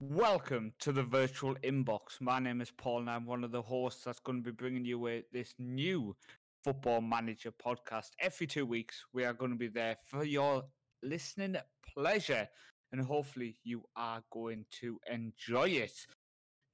Welcome 0.00 0.74
to 0.78 0.92
the 0.92 1.02
virtual 1.02 1.56
inbox. 1.64 2.20
My 2.20 2.38
name 2.38 2.60
is 2.60 2.70
Paul, 2.70 3.00
and 3.00 3.10
I'm 3.10 3.26
one 3.26 3.42
of 3.42 3.50
the 3.50 3.60
hosts 3.60 4.04
that's 4.04 4.20
going 4.20 4.38
to 4.38 4.44
be 4.44 4.52
bringing 4.52 4.84
you 4.84 5.08
a, 5.08 5.24
this 5.32 5.54
new 5.58 6.14
Football 6.62 7.00
Manager 7.00 7.50
podcast. 7.50 8.10
Every 8.20 8.46
two 8.46 8.64
weeks, 8.64 9.04
we 9.12 9.24
are 9.24 9.32
going 9.32 9.50
to 9.50 9.56
be 9.56 9.66
there 9.66 9.96
for 10.04 10.22
your 10.22 10.62
listening 11.02 11.56
pleasure, 11.84 12.48
and 12.92 13.00
hopefully, 13.00 13.58
you 13.64 13.82
are 13.96 14.22
going 14.30 14.66
to 14.80 15.00
enjoy 15.12 15.70
it. 15.70 16.06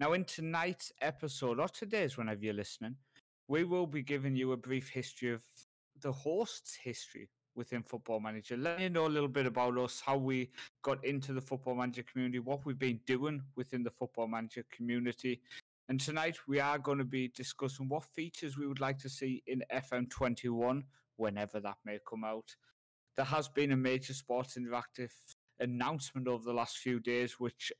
Now, 0.00 0.12
in 0.12 0.24
tonight's 0.24 0.92
episode, 1.00 1.58
or 1.58 1.68
today's, 1.68 2.18
whenever 2.18 2.44
you're 2.44 2.52
listening, 2.52 2.96
we 3.48 3.64
will 3.64 3.86
be 3.86 4.02
giving 4.02 4.36
you 4.36 4.52
a 4.52 4.58
brief 4.58 4.90
history 4.90 5.32
of 5.32 5.42
the 6.02 6.12
host's 6.12 6.74
history 6.74 7.30
within 7.56 7.82
Football 7.82 8.20
Manager. 8.20 8.56
Let 8.56 8.78
me 8.78 8.88
know 8.88 9.06
a 9.06 9.08
little 9.08 9.28
bit 9.28 9.46
about 9.46 9.78
us, 9.78 10.02
how 10.04 10.16
we 10.16 10.50
got 10.82 11.04
into 11.04 11.32
the 11.32 11.40
Football 11.40 11.76
Manager 11.76 12.02
community, 12.02 12.38
what 12.38 12.64
we've 12.64 12.78
been 12.78 13.00
doing 13.06 13.42
within 13.56 13.82
the 13.82 13.90
Football 13.90 14.28
Manager 14.28 14.64
community. 14.70 15.40
And 15.88 16.00
tonight 16.00 16.36
we 16.48 16.60
are 16.60 16.78
going 16.78 16.98
to 16.98 17.04
be 17.04 17.28
discussing 17.28 17.88
what 17.88 18.04
features 18.04 18.56
we 18.56 18.66
would 18.66 18.80
like 18.80 18.98
to 18.98 19.08
see 19.08 19.42
in 19.46 19.62
FM21 19.72 20.82
whenever 21.16 21.60
that 21.60 21.76
may 21.84 21.98
come 22.08 22.24
out. 22.24 22.54
There 23.16 23.24
has 23.24 23.48
been 23.48 23.72
a 23.72 23.76
major 23.76 24.14
Sports 24.14 24.58
Interactive 24.58 25.12
announcement 25.60 26.26
over 26.26 26.44
the 26.44 26.54
last 26.54 26.78
few 26.78 26.98
days, 26.98 27.38
which 27.38 27.72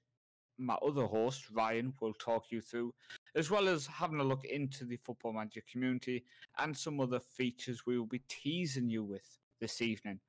my 0.58 0.74
other 0.74 1.06
host, 1.06 1.50
Ryan, 1.50 1.92
will 2.00 2.14
talk 2.14 2.44
you 2.50 2.60
through, 2.60 2.94
as 3.34 3.50
well 3.50 3.66
as 3.66 3.86
having 3.86 4.20
a 4.20 4.24
look 4.24 4.44
into 4.44 4.84
the 4.84 4.96
Football 4.98 5.32
Manager 5.32 5.62
community 5.70 6.24
and 6.58 6.76
some 6.76 7.00
other 7.00 7.18
features 7.18 7.84
we 7.84 7.98
will 7.98 8.06
be 8.06 8.22
teasing 8.28 8.88
you 8.88 9.02
with 9.02 9.38
this 9.64 9.80
evening. 9.80 10.20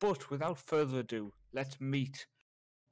But 0.00 0.30
without 0.30 0.58
further 0.58 0.98
ado, 0.98 1.32
let's 1.52 1.80
meet 1.80 2.26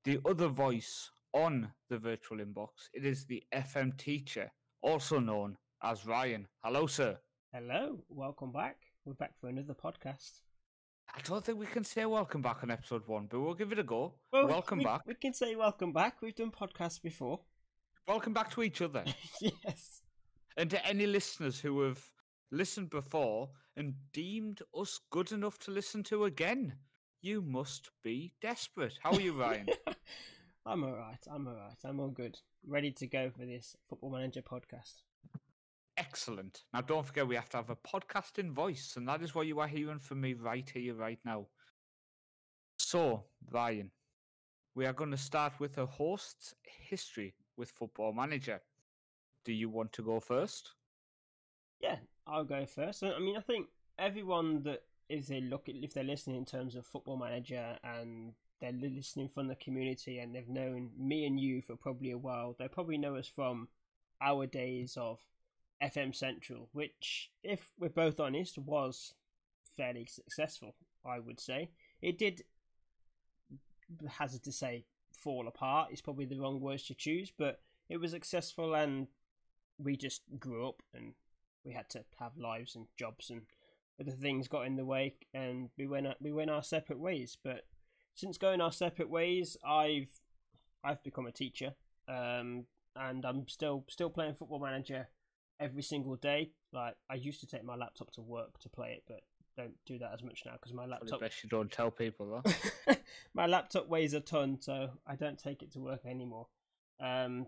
the 0.04 0.20
other 0.24 0.46
voice 0.46 1.10
on 1.32 1.72
the 1.90 1.98
virtual 1.98 2.38
inbox. 2.38 2.68
It 2.94 3.04
is 3.04 3.26
the 3.26 3.42
FM 3.52 3.98
teacher, 3.98 4.48
also 4.80 5.18
known 5.18 5.56
as 5.82 6.06
Ryan. 6.06 6.46
Hello, 6.62 6.86
sir. 6.86 7.18
Hello, 7.52 7.98
welcome 8.08 8.52
back. 8.52 8.76
We're 9.04 9.14
back 9.14 9.32
for 9.40 9.48
another 9.48 9.74
podcast. 9.74 10.42
I 11.12 11.20
don't 11.24 11.44
think 11.44 11.58
we 11.58 11.66
can 11.66 11.82
say 11.82 12.04
welcome 12.04 12.42
back 12.42 12.62
on 12.62 12.70
episode 12.70 13.02
one, 13.08 13.26
but 13.28 13.40
we'll 13.40 13.54
give 13.54 13.72
it 13.72 13.80
a 13.80 13.82
go. 13.82 14.14
Well, 14.32 14.46
welcome 14.46 14.78
we, 14.78 14.84
back. 14.84 15.00
We 15.04 15.14
can 15.14 15.34
say 15.34 15.56
welcome 15.56 15.92
back. 15.92 16.22
We've 16.22 16.36
done 16.36 16.52
podcasts 16.52 17.02
before. 17.02 17.40
Welcome 18.06 18.34
back 18.34 18.52
to 18.52 18.62
each 18.62 18.82
other. 18.82 19.02
yes. 19.40 20.02
And 20.56 20.70
to 20.70 20.86
any 20.86 21.08
listeners 21.08 21.58
who 21.58 21.80
have 21.80 22.00
listened 22.50 22.90
before 22.90 23.50
and 23.76 23.94
deemed 24.12 24.62
us 24.76 25.00
good 25.10 25.32
enough 25.32 25.58
to 25.60 25.70
listen 25.70 26.02
to 26.04 26.24
again. 26.24 26.74
You 27.20 27.42
must 27.42 27.90
be 28.02 28.32
desperate. 28.40 28.98
How 29.02 29.12
are 29.12 29.20
you, 29.20 29.32
Ryan? 29.32 29.68
I'm 30.66 30.84
all 30.84 30.94
right. 30.94 31.18
I'm 31.30 31.46
all 31.46 31.54
right. 31.54 31.76
I'm 31.84 32.00
all 32.00 32.08
good. 32.08 32.38
Ready 32.66 32.90
to 32.92 33.06
go 33.06 33.30
for 33.30 33.44
this 33.44 33.76
Football 33.88 34.10
Manager 34.10 34.42
podcast. 34.42 35.02
Excellent. 35.96 36.62
Now, 36.72 36.82
don't 36.82 37.04
forget, 37.04 37.26
we 37.26 37.34
have 37.34 37.48
to 37.50 37.56
have 37.56 37.70
a 37.70 37.76
podcasting 37.76 38.52
voice, 38.52 38.94
and 38.96 39.08
that 39.08 39.22
is 39.22 39.34
what 39.34 39.46
you 39.46 39.58
are 39.60 39.66
hearing 39.66 39.98
from 39.98 40.20
me 40.20 40.34
right 40.34 40.68
here, 40.72 40.94
right 40.94 41.18
now. 41.24 41.46
So, 42.78 43.24
Ryan, 43.50 43.90
we 44.74 44.86
are 44.86 44.92
going 44.92 45.10
to 45.10 45.16
start 45.16 45.54
with 45.58 45.76
a 45.78 45.86
host's 45.86 46.54
history 46.62 47.34
with 47.56 47.72
Football 47.72 48.12
Manager. 48.12 48.60
Do 49.44 49.52
you 49.52 49.68
want 49.68 49.92
to 49.94 50.02
go 50.02 50.20
first? 50.20 50.72
Yeah, 51.80 51.96
I'll 52.28 52.44
go 52.44 52.66
first. 52.66 53.02
I 53.02 53.18
mean, 53.18 53.36
I 53.36 53.40
think 53.40 53.68
everyone 53.98 54.62
that 54.64 54.82
is 55.08 55.28
they 55.28 55.40
look 55.40 55.68
at 55.68 55.74
if 55.76 55.94
they're 55.94 56.04
listening 56.04 56.36
in 56.36 56.44
terms 56.44 56.76
of 56.76 56.86
Football 56.86 57.16
Manager 57.16 57.78
and 57.82 58.32
they're 58.60 58.72
listening 58.72 59.28
from 59.28 59.48
the 59.48 59.54
community 59.54 60.18
and 60.18 60.34
they've 60.34 60.48
known 60.48 60.90
me 60.98 61.24
and 61.26 61.40
you 61.40 61.62
for 61.62 61.76
probably 61.76 62.10
a 62.10 62.18
while, 62.18 62.54
they 62.58 62.68
probably 62.68 62.98
know 62.98 63.16
us 63.16 63.26
from 63.26 63.68
our 64.20 64.46
days 64.46 64.96
of 64.96 65.20
FM 65.82 66.14
Central, 66.14 66.68
which, 66.72 67.30
if 67.42 67.72
we're 67.78 67.88
both 67.88 68.20
honest, 68.20 68.58
was 68.58 69.14
fairly 69.76 70.06
successful. 70.06 70.74
I 71.06 71.20
would 71.20 71.40
say 71.40 71.70
it 72.02 72.18
did. 72.18 72.42
Hazard 74.06 74.42
to 74.42 74.52
say, 74.52 74.84
fall 75.12 75.48
apart 75.48 75.92
is 75.92 76.02
probably 76.02 76.26
the 76.26 76.38
wrong 76.38 76.60
words 76.60 76.82
to 76.84 76.94
choose, 76.94 77.32
but 77.36 77.60
it 77.88 77.96
was 77.96 78.10
successful 78.10 78.74
and 78.74 79.06
we 79.78 79.96
just 79.96 80.22
grew 80.38 80.68
up 80.68 80.82
and 80.92 81.14
we 81.68 81.74
had 81.74 81.90
to 81.90 82.02
have 82.18 82.32
lives 82.38 82.74
and 82.74 82.86
jobs 82.96 83.28
and 83.28 83.42
other 84.00 84.10
things 84.12 84.48
got 84.48 84.66
in 84.66 84.76
the 84.76 84.84
way, 84.84 85.14
and 85.34 85.68
we 85.76 85.86
went 85.86 86.06
we 86.20 86.32
went 86.32 86.50
our 86.50 86.62
separate 86.62 86.98
ways. 86.98 87.36
But 87.42 87.66
since 88.14 88.38
going 88.38 88.60
our 88.60 88.72
separate 88.72 89.10
ways, 89.10 89.56
I've 89.64 90.08
I've 90.82 91.02
become 91.04 91.26
a 91.26 91.32
teacher, 91.32 91.74
um, 92.08 92.64
and 92.96 93.24
I'm 93.24 93.46
still 93.48 93.84
still 93.88 94.08
playing 94.08 94.34
Football 94.34 94.60
Manager 94.60 95.08
every 95.60 95.82
single 95.82 96.16
day. 96.16 96.52
Like 96.72 96.96
I 97.10 97.14
used 97.14 97.40
to 97.40 97.46
take 97.46 97.64
my 97.64 97.76
laptop 97.76 98.12
to 98.12 98.22
work 98.22 98.58
to 98.60 98.68
play 98.68 98.92
it, 98.92 99.02
but 99.06 99.20
don't 99.56 99.74
do 99.84 99.98
that 99.98 100.12
as 100.14 100.22
much 100.22 100.44
now 100.46 100.52
because 100.52 100.72
my 100.72 100.86
laptop. 100.86 101.20
best 101.20 101.42
you 101.42 101.50
don't 101.50 101.70
tell 101.70 101.90
people 101.90 102.42
though. 102.86 102.94
my 103.34 103.46
laptop 103.46 103.88
weighs 103.88 104.14
a 104.14 104.20
ton, 104.20 104.58
so 104.60 104.90
I 105.06 105.16
don't 105.16 105.38
take 105.38 105.62
it 105.62 105.72
to 105.72 105.80
work 105.80 106.06
anymore. 106.06 106.46
Um, 107.00 107.46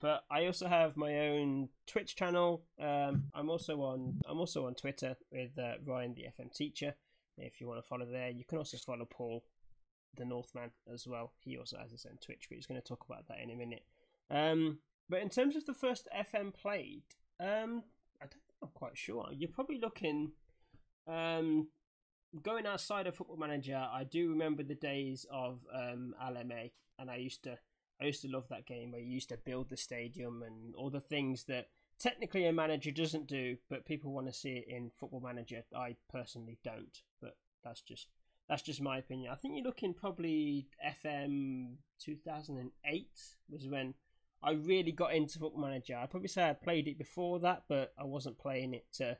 but 0.00 0.24
I 0.30 0.46
also 0.46 0.68
have 0.68 0.96
my 0.96 1.28
own 1.28 1.68
Twitch 1.86 2.16
channel. 2.16 2.62
Um, 2.80 3.24
I'm 3.34 3.50
also 3.50 3.80
on 3.82 4.20
I'm 4.26 4.38
also 4.38 4.66
on 4.66 4.74
Twitter 4.74 5.16
with 5.32 5.58
uh, 5.58 5.74
Ryan 5.84 6.14
the 6.14 6.26
FM 6.38 6.54
teacher. 6.54 6.94
If 7.36 7.60
you 7.60 7.68
want 7.68 7.80
to 7.82 7.86
follow 7.86 8.06
there, 8.06 8.30
you 8.30 8.44
can 8.44 8.58
also 8.58 8.76
follow 8.76 9.06
Paul 9.08 9.44
the 10.16 10.24
Northman 10.24 10.70
as 10.92 11.06
well. 11.06 11.32
He 11.38 11.56
also 11.56 11.78
has 11.78 11.92
his 11.92 12.06
own 12.06 12.18
Twitch, 12.20 12.46
but 12.48 12.56
he's 12.56 12.66
going 12.66 12.80
to 12.80 12.86
talk 12.86 13.04
about 13.08 13.28
that 13.28 13.38
in 13.40 13.50
a 13.50 13.54
minute. 13.54 13.84
Um, 14.30 14.78
but 15.08 15.20
in 15.20 15.28
terms 15.28 15.56
of 15.56 15.64
the 15.64 15.74
first 15.74 16.08
FM 16.14 16.52
played, 16.52 17.02
um, 17.40 17.84
I 18.20 18.26
don't 18.26 18.42
I'm 18.62 18.70
quite 18.74 18.96
sure. 18.96 19.28
You're 19.32 19.50
probably 19.50 19.78
looking 19.78 20.32
um, 21.06 21.68
going 22.42 22.66
outside 22.66 23.06
of 23.06 23.14
Football 23.14 23.36
Manager. 23.36 23.76
I 23.76 24.04
do 24.04 24.30
remember 24.30 24.62
the 24.62 24.74
days 24.74 25.26
of 25.30 25.60
um, 25.72 26.14
LMA, 26.22 26.72
and 26.98 27.10
I 27.10 27.16
used 27.16 27.44
to 27.44 27.58
I 28.00 28.04
used 28.04 28.22
to 28.22 28.28
love 28.28 28.48
that 28.48 28.66
game 28.66 28.92
where 28.92 29.00
you 29.00 29.12
used 29.12 29.30
to 29.30 29.36
build 29.36 29.70
the 29.70 29.76
stadium 29.76 30.42
and 30.46 30.74
all 30.74 30.90
the 30.90 31.00
things 31.00 31.44
that 31.44 31.68
technically 31.98 32.46
a 32.46 32.52
manager 32.52 32.90
doesn't 32.90 33.26
do, 33.26 33.56
but 33.68 33.86
people 33.86 34.12
want 34.12 34.26
to 34.28 34.32
see 34.32 34.50
it 34.50 34.68
in 34.68 34.90
Football 34.90 35.20
Manager. 35.20 35.62
I 35.74 35.96
personally 36.10 36.58
don't, 36.62 37.02
but 37.20 37.36
that's 37.64 37.80
just 37.80 38.08
that's 38.48 38.62
just 38.62 38.80
my 38.80 38.98
opinion. 38.98 39.30
I 39.30 39.36
think 39.36 39.56
you're 39.56 39.66
looking 39.66 39.92
probably 39.92 40.68
FM 41.04 41.74
2008 42.00 43.08
was 43.50 43.68
when 43.68 43.94
I 44.42 44.52
really 44.52 44.92
got 44.92 45.14
into 45.14 45.38
Football 45.38 45.60
Manager. 45.60 45.96
I'd 45.96 46.10
probably 46.10 46.28
say 46.28 46.48
I 46.48 46.54
played 46.54 46.88
it 46.88 46.98
before 46.98 47.40
that, 47.40 47.64
but 47.68 47.92
I 47.98 48.04
wasn't 48.04 48.38
playing 48.38 48.72
it 48.72 48.86
to 48.94 49.18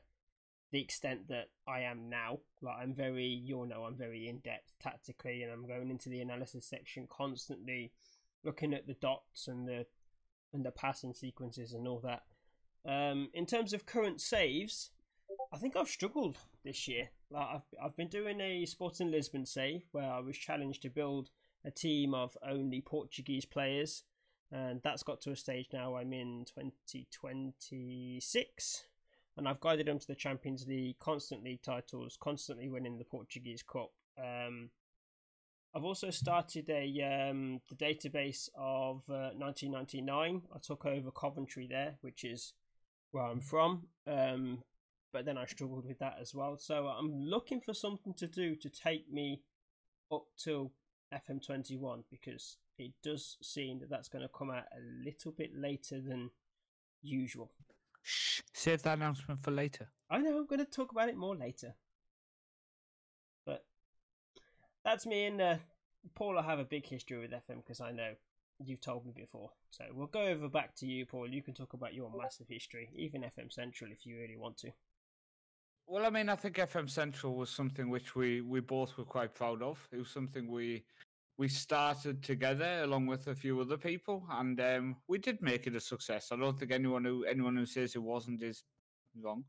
the 0.71 0.81
extent 0.81 1.27
that 1.27 1.49
I 1.67 1.81
am 1.81 2.09
now. 2.09 2.39
Like 2.61 2.77
I'm 2.81 2.93
very, 2.93 3.25
you'll 3.25 3.65
know, 3.65 3.83
I'm 3.83 3.97
very 3.97 4.29
in 4.29 4.39
depth 4.39 4.73
tactically, 4.81 5.43
and 5.43 5.51
I'm 5.51 5.67
going 5.67 5.89
into 5.89 6.09
the 6.09 6.21
analysis 6.21 6.65
section 6.65 7.07
constantly 7.09 7.91
looking 8.43 8.73
at 8.73 8.87
the 8.87 8.95
dots 8.95 9.47
and 9.47 9.67
the 9.67 9.85
and 10.53 10.65
the 10.65 10.71
passing 10.71 11.13
sequences 11.13 11.73
and 11.73 11.87
all 11.87 11.99
that. 11.99 12.23
Um, 12.85 13.29
in 13.33 13.45
terms 13.45 13.73
of 13.73 13.85
current 13.85 14.21
saves, 14.21 14.91
I 15.53 15.57
think 15.57 15.75
I've 15.75 15.89
struggled 15.89 16.37
this 16.63 16.87
year. 16.87 17.09
Like 17.29 17.47
I've 17.55 17.65
I've 17.83 17.95
been 17.95 18.07
doing 18.07 18.41
a 18.41 18.65
Sporting 18.65 19.11
Lisbon 19.11 19.45
save 19.45 19.83
where 19.91 20.09
I 20.09 20.19
was 20.19 20.35
challenged 20.37 20.81
to 20.83 20.89
build 20.89 21.29
a 21.65 21.71
team 21.71 22.13
of 22.13 22.37
only 22.47 22.79
Portuguese 22.81 23.45
players, 23.45 24.03
and 24.51 24.81
that's 24.83 25.03
got 25.03 25.21
to 25.21 25.31
a 25.31 25.35
stage 25.35 25.67
now. 25.73 25.95
I'm 25.95 26.13
in 26.13 26.45
2026, 26.45 28.83
and 29.37 29.47
I've 29.47 29.59
guided 29.59 29.87
them 29.87 29.99
to 29.99 30.07
the 30.07 30.15
Champions 30.15 30.65
League, 30.67 30.97
constant 30.99 31.43
league 31.43 31.61
titles, 31.61 32.17
constantly 32.19 32.69
winning 32.69 32.97
the 32.97 33.03
Portuguese 33.03 33.63
Cup. 33.63 33.91
Um, 34.17 34.69
I've 35.75 35.83
also 35.83 36.09
started 36.09 36.69
a 36.69 37.29
um, 37.29 37.61
the 37.69 37.75
database 37.75 38.49
of 38.55 39.03
uh, 39.09 39.31
1999. 39.37 40.41
I 40.53 40.57
took 40.59 40.85
over 40.85 41.11
Coventry 41.11 41.67
there, 41.69 41.95
which 42.01 42.23
is 42.23 42.53
where 43.11 43.25
I'm 43.25 43.39
from. 43.39 43.83
Um, 44.07 44.63
but 45.11 45.25
then 45.25 45.37
I 45.37 45.45
struggled 45.45 45.85
with 45.85 45.99
that 45.99 46.17
as 46.19 46.33
well. 46.33 46.57
So 46.57 46.87
I'm 46.87 47.23
looking 47.23 47.61
for 47.61 47.73
something 47.73 48.13
to 48.15 48.27
do 48.27 48.55
to 48.55 48.69
take 48.69 49.11
me 49.11 49.41
up 50.11 50.25
to 50.43 50.71
FM21 51.13 52.03
because 52.09 52.57
it 52.77 52.91
does 53.03 53.37
seem 53.41 53.79
that 53.79 53.89
that's 53.89 54.09
going 54.09 54.21
to 54.21 54.29
come 54.29 54.51
out 54.51 54.65
a 54.75 55.05
little 55.05 55.31
bit 55.31 55.51
later 55.55 55.99
than 56.01 56.29
usual. 57.01 57.51
Shh, 58.03 58.41
save 58.53 58.83
that 58.83 58.97
announcement 58.97 59.43
for 59.43 59.51
later. 59.51 59.89
I 60.09 60.19
know, 60.19 60.37
I'm 60.37 60.47
going 60.47 60.59
to 60.59 60.65
talk 60.65 60.91
about 60.91 61.09
it 61.09 61.17
more 61.17 61.35
later 61.35 61.75
that's 64.89 65.05
me 65.05 65.25
and 65.25 65.39
uh, 65.39 65.55
Paul. 66.15 66.39
I 66.39 66.43
have 66.43 66.59
a 66.59 66.63
big 66.63 66.85
history 66.85 67.19
with 67.19 67.31
FM 67.31 67.57
because 67.57 67.79
I 67.79 67.91
know 67.91 68.13
you've 68.63 68.81
told 68.81 69.05
me 69.05 69.13
before. 69.15 69.51
So 69.69 69.83
we'll 69.93 70.07
go 70.07 70.21
over 70.21 70.49
back 70.49 70.75
to 70.77 70.87
you, 70.87 71.05
Paul. 71.05 71.29
You 71.29 71.43
can 71.43 71.53
talk 71.53 71.73
about 71.73 71.93
your 71.93 72.11
massive 72.17 72.47
history, 72.49 72.89
even 72.95 73.21
FM 73.21 73.51
Central, 73.51 73.91
if 73.91 74.05
you 74.05 74.17
really 74.17 74.37
want 74.37 74.57
to. 74.59 74.71
Well, 75.85 76.05
I 76.05 76.09
mean, 76.09 76.29
I 76.29 76.35
think 76.35 76.55
FM 76.57 76.89
Central 76.89 77.35
was 77.35 77.49
something 77.49 77.89
which 77.89 78.15
we, 78.15 78.41
we 78.41 78.61
both 78.61 78.97
were 78.97 79.05
quite 79.05 79.35
proud 79.35 79.61
of. 79.61 79.79
It 79.91 79.97
was 79.97 80.09
something 80.09 80.49
we 80.49 80.83
we 81.37 81.47
started 81.47 82.21
together 82.21 82.81
along 82.83 83.05
with 83.07 83.27
a 83.27 83.35
few 83.35 83.61
other 83.61 83.77
people, 83.77 84.25
and 84.31 84.59
um, 84.59 84.97
we 85.07 85.17
did 85.17 85.41
make 85.41 85.67
it 85.67 85.75
a 85.75 85.79
success. 85.79 86.29
I 86.33 86.35
don't 86.35 86.59
think 86.59 86.71
anyone 86.71 87.05
who 87.05 87.23
anyone 87.23 87.55
who 87.55 87.65
says 87.65 87.95
it 87.95 88.03
wasn't 88.03 88.43
is 88.43 88.63
wrong. 89.23 89.45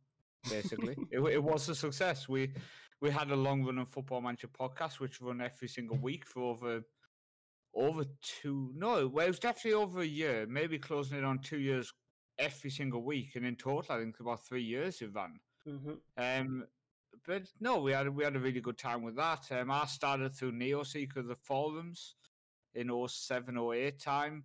Basically, 0.48 0.96
it, 1.10 1.18
it 1.18 1.42
was 1.42 1.68
a 1.68 1.74
success. 1.74 2.28
We 2.28 2.52
we 3.00 3.10
had 3.10 3.30
a 3.30 3.36
long 3.36 3.64
running 3.64 3.86
football 3.86 4.20
manager 4.20 4.48
podcast, 4.48 5.00
which 5.00 5.20
run 5.20 5.40
every 5.40 5.68
single 5.68 5.96
week 5.98 6.26
for 6.26 6.42
over 6.42 6.82
over 7.74 8.04
two. 8.22 8.72
No, 8.74 9.06
well, 9.06 9.26
it 9.26 9.30
was 9.30 9.38
definitely 9.38 9.74
over 9.74 10.00
a 10.00 10.06
year, 10.06 10.46
maybe 10.48 10.78
closing 10.78 11.18
it 11.18 11.24
on 11.24 11.38
two 11.38 11.58
years 11.58 11.92
every 12.38 12.70
single 12.70 13.02
week, 13.02 13.36
and 13.36 13.46
in 13.46 13.56
total, 13.56 13.94
I 13.94 13.98
think 13.98 14.20
about 14.20 14.44
three 14.44 14.62
years 14.62 15.00
it 15.00 15.14
ran. 15.14 15.40
Mm-hmm. 15.66 15.92
Um, 16.16 16.64
but 17.26 17.42
no, 17.60 17.80
we 17.80 17.92
had 17.92 18.08
we 18.08 18.24
had 18.24 18.36
a 18.36 18.40
really 18.40 18.60
good 18.60 18.78
time 18.78 19.02
with 19.02 19.16
that. 19.16 19.46
Um, 19.50 19.70
I 19.70 19.86
started 19.86 20.32
through 20.32 20.52
NeoSeeker 20.52 21.26
the 21.26 21.36
forums 21.36 22.16
in 22.74 22.90
07, 23.08 23.58
08 23.58 23.98
time, 23.98 24.44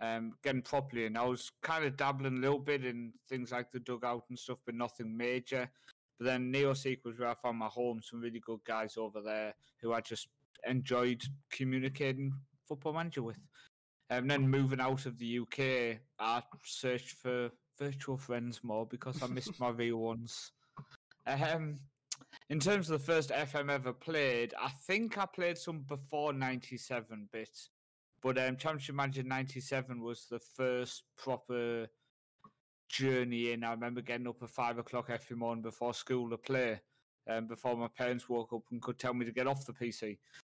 um, 0.00 0.32
getting 0.42 0.62
properly 0.62 1.06
and 1.06 1.16
I 1.16 1.24
was 1.24 1.50
kind 1.62 1.84
of 1.84 1.96
dabbling 1.96 2.38
a 2.38 2.40
little 2.40 2.58
bit 2.58 2.84
in 2.84 3.12
things 3.28 3.52
like 3.52 3.70
the 3.70 3.80
dugout 3.80 4.24
and 4.28 4.38
stuff, 4.38 4.58
but 4.66 4.74
nothing 4.74 5.16
major. 5.16 5.70
But 6.18 6.26
then 6.26 6.52
NeoSeek 6.52 7.04
was 7.04 7.18
where 7.18 7.28
I 7.28 7.34
found 7.34 7.58
my 7.58 7.66
home. 7.66 8.00
Some 8.02 8.20
really 8.20 8.40
good 8.40 8.60
guys 8.66 8.96
over 8.96 9.20
there 9.20 9.54
who 9.80 9.92
I 9.92 10.00
just 10.00 10.28
enjoyed 10.66 11.22
communicating 11.50 12.32
football 12.66 12.94
manager 12.94 13.22
with. 13.22 13.38
And 14.08 14.30
then 14.30 14.48
moving 14.48 14.80
out 14.80 15.06
of 15.06 15.18
the 15.18 15.40
UK, 15.40 16.00
I 16.18 16.42
searched 16.64 17.12
for 17.12 17.50
virtual 17.78 18.16
friends 18.16 18.60
more 18.62 18.86
because 18.86 19.22
I 19.22 19.26
missed 19.26 19.58
my 19.60 19.70
real 19.70 19.98
ones. 19.98 20.52
Um, 21.26 21.76
in 22.50 22.60
terms 22.60 22.88
of 22.88 23.00
the 23.00 23.04
first 23.12 23.30
FM 23.30 23.70
ever 23.70 23.92
played, 23.92 24.54
I 24.60 24.70
think 24.86 25.18
I 25.18 25.26
played 25.26 25.58
some 25.58 25.80
before 25.80 26.32
'97 26.32 27.28
bit, 27.32 27.50
but 28.22 28.38
um, 28.38 28.56
Championship 28.56 28.94
Manager 28.94 29.24
'97 29.24 30.00
was 30.00 30.26
the 30.30 30.38
first 30.38 31.02
proper 31.18 31.88
journey 32.88 33.52
in. 33.52 33.64
I 33.64 33.72
remember 33.72 34.00
getting 34.00 34.28
up 34.28 34.42
at 34.42 34.50
five 34.50 34.78
o'clock 34.78 35.10
every 35.10 35.36
morning 35.36 35.62
before 35.62 35.94
school 35.94 36.30
to 36.30 36.36
play, 36.36 36.80
um, 37.28 37.46
before 37.46 37.76
my 37.76 37.88
parents 37.88 38.28
woke 38.28 38.52
up 38.52 38.62
and 38.70 38.82
could 38.82 38.98
tell 38.98 39.14
me 39.14 39.24
to 39.24 39.32
get 39.32 39.46
off 39.46 39.66
the 39.66 39.72
PC. 39.72 40.18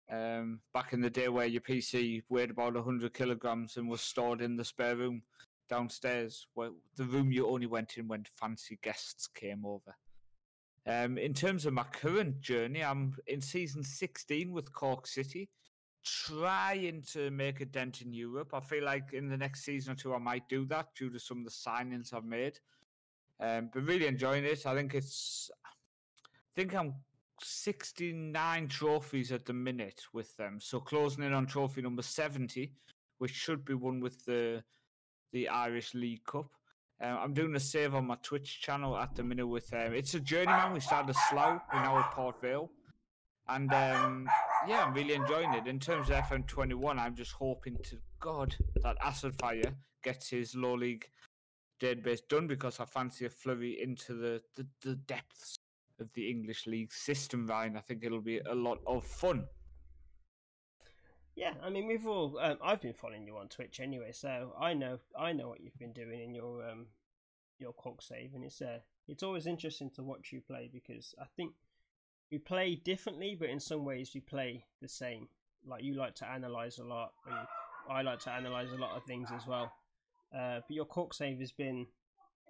Um, 0.10 0.62
back 0.74 0.94
in 0.94 1.02
the 1.02 1.10
day 1.10 1.28
where 1.28 1.46
your 1.46 1.62
PC 1.62 2.24
weighed 2.30 2.52
about 2.52 2.76
100 2.76 3.14
kilograms 3.14 3.76
and 3.78 3.90
was 3.90 4.02
stored 4.02 4.42
in 4.42 4.56
the 4.56 4.64
spare 4.64 4.96
room 4.96 5.22
downstairs, 5.70 6.48
where 6.54 6.70
the 6.96 7.04
room 7.04 7.32
you 7.32 7.48
only 7.48 7.68
went 7.68 7.98
in 7.98 8.08
when 8.08 8.26
fancy 8.36 8.80
guests 8.82 9.28
came 9.28 9.66
over. 9.66 9.96
Um, 10.86 11.18
in 11.18 11.34
terms 11.34 11.66
of 11.66 11.74
my 11.74 11.84
current 11.84 12.40
journey, 12.40 12.82
I'm 12.82 13.16
in 13.28 13.42
season 13.42 13.84
16 13.84 14.54
with 14.54 14.72
Cork 14.72 15.06
City, 15.06 15.50
trying 16.26 17.04
to 17.14 17.32
make 17.32 17.62
a 17.62 17.66
dent 17.66 18.02
in 18.02 18.14
Europe. 18.14 18.54
I 18.54 18.60
feel 18.60 18.84
like 18.84 19.14
in 19.14 19.30
the 19.30 19.38
next 19.38 19.64
season 19.64 19.94
or 19.94 19.96
two, 19.96 20.14
I 20.14 20.20
might 20.20 20.48
do 20.50 20.66
that 20.66 20.88
due 20.96 21.10
to 21.10 21.20
some 21.20 21.40
of 21.40 21.46
the 21.46 21.52
signings 21.52 22.14
I've 22.14 22.26
made. 22.26 22.60
Um, 23.40 23.70
but 23.74 23.84
really 23.84 24.08
enjoying 24.08 24.46
it. 24.46 24.66
I 24.66 24.74
think 24.74 24.96
it's, 24.96 25.50
I 25.66 25.70
think 26.56 26.76
I'm 26.76 26.96
69 27.42 28.68
trophies 28.68 29.32
at 29.32 29.46
the 29.46 29.54
minute 29.54 30.02
with 30.14 30.36
them. 30.38 30.60
So 30.60 30.80
closing 30.80 31.24
in 31.24 31.34
on 31.34 31.46
trophy 31.46 31.82
number 31.82 32.02
70, 32.02 32.72
which 33.20 33.32
should 33.32 33.66
be 33.66 33.74
one 33.74 34.00
with 34.00 34.24
the 34.26 34.64
the 35.34 35.50
Irish 35.50 35.94
League 35.94 36.24
Cup. 36.24 36.50
Uh, 37.02 37.06
I'm 37.06 37.34
doing 37.34 37.56
a 37.56 37.60
save 37.60 37.94
on 37.94 38.08
my 38.08 38.18
Twitch 38.24 38.62
channel 38.62 38.98
at 38.98 39.14
the 39.16 39.24
minute 39.24 39.46
with 39.46 39.72
um, 39.74 39.94
it's 39.94 40.14
a 40.16 40.20
journeyman. 40.20 40.74
We 40.74 40.80
started 40.80 41.16
slow. 41.30 41.60
We're 41.72 41.82
now 41.82 42.00
at 42.00 42.12
Port 42.12 42.42
Vale, 42.42 42.72
and 43.48 43.72
um, 43.74 44.28
yeah, 44.66 44.84
I'm 44.84 44.94
really 44.94 45.14
enjoying 45.14 45.54
it. 45.54 45.68
In 45.68 45.80
terms 45.80 46.10
of 46.10 46.16
FM21, 46.16 46.98
I'm 46.98 47.16
just 47.16 47.34
hoping 47.34 47.78
to 47.84 47.98
God 48.20 48.56
that 48.84 48.98
Acid 49.04 49.36
Fire 49.40 49.76
gets 50.04 50.30
his 50.30 50.56
low 50.56 50.76
league 50.76 51.10
database 51.80 52.22
done 52.28 52.48
because 52.48 52.80
I 52.80 52.86
fancy 52.86 53.26
a 53.26 53.30
flurry 53.30 53.78
into 53.82 54.14
the, 54.14 54.42
the, 54.56 54.66
the 54.82 54.96
depths 54.96 55.58
of 56.00 56.12
the 56.14 56.30
English 56.30 56.68
league 56.68 56.94
system, 56.94 57.46
Ryan. 57.48 57.78
I 57.78 57.82
think 57.82 58.04
it'll 58.04 58.22
be 58.22 58.40
a 58.40 58.56
lot 58.56 58.80
of 58.88 59.04
fun. 59.04 59.46
Yeah, 61.36 61.54
I 61.64 61.70
mean 61.70 61.86
we've 61.86 62.08
all. 62.08 62.40
Um, 62.42 62.58
I've 62.64 62.82
been 62.82 62.94
following 62.94 63.28
you 63.28 63.38
on 63.38 63.48
Twitch 63.48 63.80
anyway, 63.80 64.12
so 64.12 64.54
I 64.60 64.74
know 64.74 64.98
I 65.18 65.34
know 65.34 65.50
what 65.50 65.62
you've 65.62 65.78
been 65.78 65.94
doing 65.94 66.22
in 66.24 66.34
your 66.34 66.68
um 66.68 66.88
your 67.60 67.74
Cork 67.74 68.02
save, 68.02 68.34
and 68.34 68.44
it's 68.44 68.60
uh 68.60 68.80
it's 69.08 69.22
always 69.22 69.46
interesting 69.46 69.92
to 69.96 70.04
watch 70.04 70.32
you 70.32 70.42
play 70.42 70.68
because 70.72 71.14
I 71.22 71.26
think 71.36 71.54
we 72.32 72.38
play 72.38 72.76
differently, 72.76 73.36
but 73.40 73.50
in 73.50 73.60
some 73.60 73.86
ways 73.86 74.12
we 74.14 74.22
play 74.22 74.66
the 74.82 74.88
same. 74.88 75.28
Like 75.66 75.84
you 75.84 75.96
like 75.96 76.16
to 76.16 76.28
analyze 76.28 76.78
a 76.80 76.84
lot, 76.84 77.12
and 77.26 77.48
I 77.90 78.02
like 78.02 78.20
to 78.20 78.32
analyze 78.32 78.72
a 78.72 78.78
lot 78.78 78.96
of 78.96 79.04
things 79.04 79.30
as 79.36 79.48
well. 79.48 79.72
Uh, 80.36 80.60
but 80.68 80.72
your 80.72 80.86
Cork 80.86 81.14
save 81.14 81.40
has 81.40 81.52
been 81.52 81.88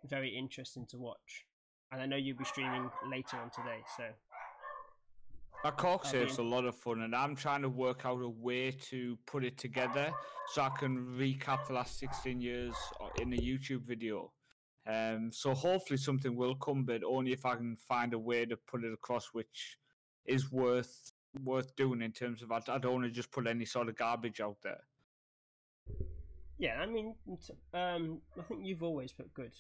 very 0.06 0.29
interesting 0.29 0.85
to 0.91 0.97
watch, 0.97 1.45
and 1.91 2.01
I 2.01 2.06
know 2.06 2.15
you'll 2.15 2.38
be 2.38 2.45
streaming 2.45 2.89
later 3.09 3.38
on 3.38 3.50
today, 3.50 3.81
so 3.95 4.03
my 5.63 5.71
Cork 5.71 6.06
save's 6.06 6.38
a 6.38 6.44
lot 6.44 6.65
of 6.65 6.75
fun, 6.75 7.01
and 7.01 7.15
I'm 7.15 7.35
trying 7.35 7.63
to 7.63 7.69
work 7.69 8.06
out 8.06 8.21
a 8.21 8.30
way 8.30 8.71
to 8.89 9.18
put 9.25 9.44
it 9.44 9.57
together 9.57 10.13
so 10.53 10.62
I 10.62 10.69
can 10.69 11.18
recap 11.19 11.68
the 11.68 11.73
last 11.73 12.00
16 12.00 12.39
years 12.39 12.75
uh, 13.01 13.07
in 13.21 13.33
a 13.33 13.38
YouTube 13.38 13.81
video. 13.81 14.31
Um, 14.87 15.31
so 15.33 15.53
hopefully 15.53 15.97
something 15.97 16.35
will 16.35 16.55
come, 16.55 16.85
but 16.85 17.03
only 17.03 17.33
if 17.33 17.45
I 17.45 17.55
can 17.55 17.75
find 17.75 18.13
a 18.13 18.19
way 18.19 18.45
to 18.45 18.55
put 18.55 18.85
it 18.85 18.93
across, 18.93 19.27
which 19.33 19.77
is 20.25 20.51
worth 20.51 21.11
worth 21.43 21.75
doing 21.75 22.01
in 22.01 22.11
terms 22.11 22.41
of 22.41 22.51
I, 22.51 22.61
I 22.67 22.77
don't 22.77 22.93
want 22.93 23.03
to 23.03 23.11
just 23.11 23.31
put 23.31 23.47
any 23.47 23.65
sort 23.65 23.89
of 23.89 23.97
garbage 23.97 24.39
out 24.39 24.57
there. 24.63 24.81
Yeah, 26.57 26.79
I 26.81 26.85
mean, 26.87 27.15
um, 27.73 28.21
I 28.39 28.41
think 28.43 28.65
you've 28.65 28.81
always 28.81 29.11
put 29.11 29.33
good, 29.33 29.51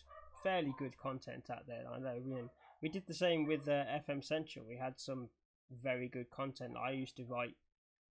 fairly 0.41 0.73
good 0.79 0.97
content 0.97 1.49
out 1.51 1.67
there. 1.67 1.83
I 1.93 1.99
know 1.99 2.15
we 2.25 2.35
we 2.81 2.89
did 2.89 3.05
the 3.05 3.13
same 3.13 3.45
with 3.45 3.67
uh, 3.67 3.83
FM 4.07 4.23
Central. 4.23 4.65
We 4.67 4.77
had 4.77 4.99
some 4.99 5.29
very 5.71 6.07
good 6.07 6.29
content. 6.31 6.75
I 6.81 6.91
used 6.91 7.17
to 7.17 7.25
write 7.25 7.55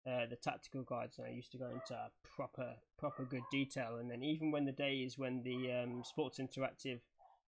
uh, 0.08 0.26
the 0.30 0.36
tactical 0.36 0.84
guides, 0.84 1.18
and 1.18 1.28
I 1.28 1.32
used 1.32 1.52
to 1.54 1.58
go 1.58 1.66
into 1.66 1.98
proper 2.36 2.74
proper 2.98 3.24
good 3.24 3.44
detail. 3.52 3.98
And 4.00 4.10
then 4.10 4.24
even 4.24 4.52
when 4.52 4.66
the 4.66 4.72
days 4.72 5.18
when 5.18 5.44
the 5.44 5.72
um, 5.84 6.04
Sports 6.04 6.40
Interactive 6.40 7.00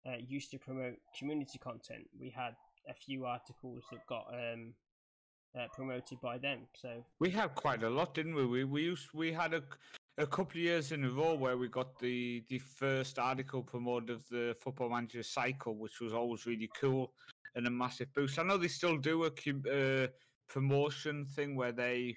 uh, 0.06 0.17
used 0.19 0.50
to 0.52 0.58
promote 0.58 0.97
community 1.19 1.58
content, 1.58 2.08
we 2.19 2.31
had 2.31 2.55
a 2.88 2.94
few 2.94 3.26
articles 3.26 3.85
that 3.93 4.05
got 4.06 4.26
um, 4.32 4.75
uh, 5.58 5.67
promoted 5.74 6.20
by 6.20 6.39
them. 6.39 6.60
So 6.74 7.05
we 7.19 7.31
had 7.31 7.55
quite 7.55 7.82
a 7.82 7.91
lot, 7.91 8.15
didn't 8.15 8.34
we? 8.34 8.46
We 8.46 8.65
we 8.65 8.82
used 8.82 9.08
we 9.15 9.32
had 9.32 9.55
a 9.55 9.63
a 10.19 10.27
couple 10.27 10.58
of 10.58 10.65
years 10.65 10.93
in 10.93 11.05
a 11.05 11.10
row 11.10 11.34
where 11.34 11.56
we 11.56 11.69
got 11.69 11.98
the 11.98 12.43
the 12.48 12.58
first 12.58 13.19
article 13.19 13.63
promoted 13.63 14.10
of 14.10 14.29
the 14.29 14.56
Football 14.60 14.91
Manager 14.91 15.22
cycle, 15.22 15.77
which 15.77 16.01
was 16.01 16.13
always 16.13 16.46
really 16.46 16.70
cool 16.79 17.13
and 17.55 17.67
a 17.67 17.70
massive 17.70 18.13
boost. 18.15 18.39
I 18.39 18.43
know 18.43 18.56
they 18.56 18.69
still 18.69 18.96
do 18.96 19.24
a 19.24 19.29
uh, 19.29 20.06
promotion 20.48 21.27
thing 21.27 21.56
where 21.56 21.72
they, 21.72 22.17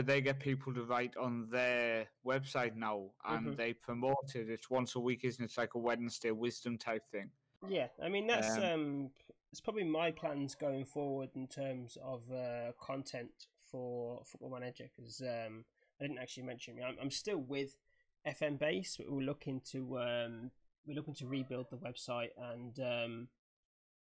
but 0.00 0.06
they 0.06 0.22
get 0.22 0.40
people 0.40 0.72
to 0.72 0.82
write 0.84 1.14
on 1.18 1.46
their 1.52 2.06
website 2.26 2.74
now 2.74 3.10
and 3.28 3.48
mm-hmm. 3.48 3.56
they 3.56 3.74
promote 3.74 4.34
it. 4.34 4.48
It's 4.48 4.70
once 4.70 4.94
a 4.94 4.98
week, 4.98 5.24
isn't 5.24 5.42
it? 5.42 5.44
It's 5.44 5.58
like 5.58 5.74
a 5.74 5.78
Wednesday 5.78 6.30
wisdom 6.30 6.78
type 6.78 7.02
thing. 7.12 7.28
Yeah, 7.68 7.88
I 8.02 8.08
mean 8.08 8.26
that's 8.26 8.56
um, 8.56 8.62
um 8.62 9.10
it's 9.52 9.60
probably 9.60 9.84
my 9.84 10.10
plans 10.10 10.54
going 10.54 10.86
forward 10.86 11.28
in 11.34 11.46
terms 11.48 11.98
of 12.02 12.22
uh, 12.32 12.72
content 12.80 13.28
for 13.70 14.22
Football 14.24 14.58
Manager 14.58 14.88
because 14.96 15.20
um, 15.20 15.66
I 16.00 16.04
didn't 16.04 16.18
actually 16.18 16.44
mention. 16.44 16.78
I'm, 16.82 16.96
I'm 16.98 17.10
still 17.10 17.36
with 17.36 17.76
FM 18.26 18.58
Base, 18.58 18.96
but 18.96 19.12
we're 19.12 19.20
looking 19.20 19.60
to 19.72 19.98
um, 19.98 20.50
we're 20.86 20.96
looking 20.96 21.14
to 21.16 21.26
rebuild 21.26 21.66
the 21.70 21.76
website 21.76 22.30
and 22.54 22.80
um, 22.80 23.28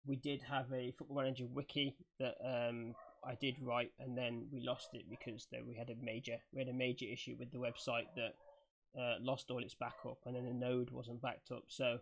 we 0.08 0.16
did 0.16 0.42
have 0.42 0.74
a 0.74 0.90
Football 0.98 1.18
Manager 1.18 1.46
wiki 1.46 1.98
that 2.20 2.34
um, 2.44 2.96
I 3.26 3.36
did 3.36 3.56
write, 3.62 3.92
and 4.00 4.18
then 4.18 4.48
we 4.52 4.62
lost 4.62 4.90
it 4.94 5.04
because 5.10 5.48
there, 5.52 5.64
we 5.66 5.76
had 5.76 5.90
a 5.90 5.96
major 6.04 6.38
we 6.54 6.60
had 6.60 6.70
a 6.70 6.74
major 6.74 7.06
issue 7.06 7.36
with 7.38 7.52
the 7.52 7.58
website 7.58 8.08
that 8.16 8.36
uh, 9.00 9.16
lost 9.22 9.50
all 9.50 9.64
its 9.64 9.76
backup, 9.76 10.18
and 10.26 10.36
then 10.36 10.46
the 10.46 10.54
node 10.54 10.92
wasn't 10.92 11.22
backed 11.22 11.52
up. 11.52 11.64
So 11.68 12.00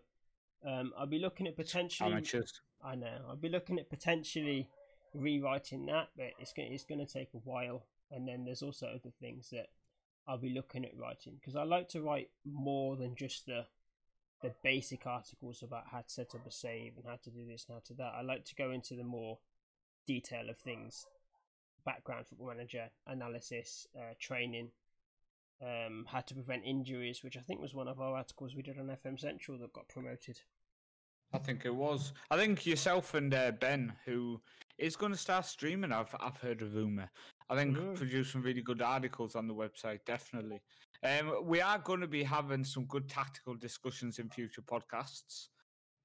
um, 0.66 0.92
I'll 0.98 1.06
be 1.06 1.18
looking 1.18 1.46
at 1.46 1.56
potentially. 1.56 2.12
Amateurs. 2.12 2.60
I 2.84 2.94
know. 2.94 3.18
I'll 3.28 3.36
be 3.36 3.48
looking 3.48 3.78
at 3.78 3.88
potentially 3.88 4.68
rewriting 5.14 5.86
that, 5.86 6.08
but 6.16 6.32
it's 6.38 6.52
going 6.52 6.72
it's 6.72 6.84
going 6.84 7.04
to 7.04 7.12
take 7.12 7.30
a 7.34 7.38
while. 7.38 7.84
And 8.10 8.28
then 8.28 8.44
there's 8.44 8.62
also 8.62 8.86
other 8.88 9.12
things 9.20 9.48
that 9.50 9.68
I'll 10.28 10.38
be 10.38 10.50
looking 10.50 10.84
at 10.84 10.96
writing 10.96 11.34
because 11.40 11.56
I 11.56 11.62
like 11.62 11.88
to 11.90 12.02
write 12.02 12.30
more 12.44 12.96
than 12.96 13.14
just 13.16 13.46
the 13.46 13.66
the 14.42 14.52
basic 14.64 15.06
articles 15.06 15.62
about 15.62 15.84
how 15.90 15.98
to 15.98 16.10
set 16.10 16.34
up 16.34 16.46
a 16.46 16.50
save 16.50 16.94
and 16.96 17.06
how 17.06 17.16
to 17.22 17.30
do 17.30 17.46
this 17.46 17.64
and 17.68 17.76
how 17.76 17.82
to 17.86 17.94
that. 17.94 18.12
I 18.16 18.22
like 18.22 18.44
to 18.46 18.54
go 18.56 18.72
into 18.72 18.96
the 18.96 19.04
more 19.04 19.38
detail 20.06 20.48
of 20.50 20.58
things, 20.58 21.06
background 21.84 22.26
football 22.26 22.48
manager 22.48 22.90
analysis, 23.06 23.86
uh, 23.96 24.14
training, 24.20 24.70
um, 25.62 26.04
how 26.08 26.20
to 26.20 26.34
prevent 26.34 26.64
injuries, 26.64 27.22
which 27.22 27.36
I 27.36 27.40
think 27.40 27.60
was 27.60 27.74
one 27.74 27.88
of 27.88 28.00
our 28.00 28.16
articles 28.16 28.54
we 28.54 28.62
did 28.62 28.78
on 28.78 28.86
FM 28.86 29.18
Central 29.18 29.58
that 29.58 29.72
got 29.72 29.88
promoted. 29.88 30.40
I 31.34 31.38
think 31.38 31.64
it 31.64 31.74
was. 31.74 32.12
I 32.30 32.36
think 32.36 32.66
yourself 32.66 33.14
and 33.14 33.32
uh, 33.32 33.52
Ben, 33.52 33.92
who 34.04 34.40
is 34.76 34.96
going 34.96 35.12
to 35.12 35.18
start 35.18 35.46
streaming. 35.46 35.92
I've 35.92 36.14
I've 36.20 36.36
heard 36.38 36.60
a 36.60 36.66
rumor. 36.66 37.10
I 37.48 37.56
think 37.56 37.76
Mm. 37.76 37.94
produce 37.96 38.32
some 38.32 38.42
really 38.42 38.62
good 38.62 38.82
articles 38.82 39.34
on 39.34 39.46
the 39.46 39.54
website, 39.54 40.00
definitely. 40.04 40.60
Um, 41.02 41.46
we 41.46 41.60
are 41.60 41.78
going 41.78 42.00
to 42.00 42.06
be 42.06 42.22
having 42.22 42.64
some 42.64 42.84
good 42.86 43.08
tactical 43.08 43.54
discussions 43.54 44.18
in 44.18 44.28
future 44.28 44.62
podcasts. 44.62 45.48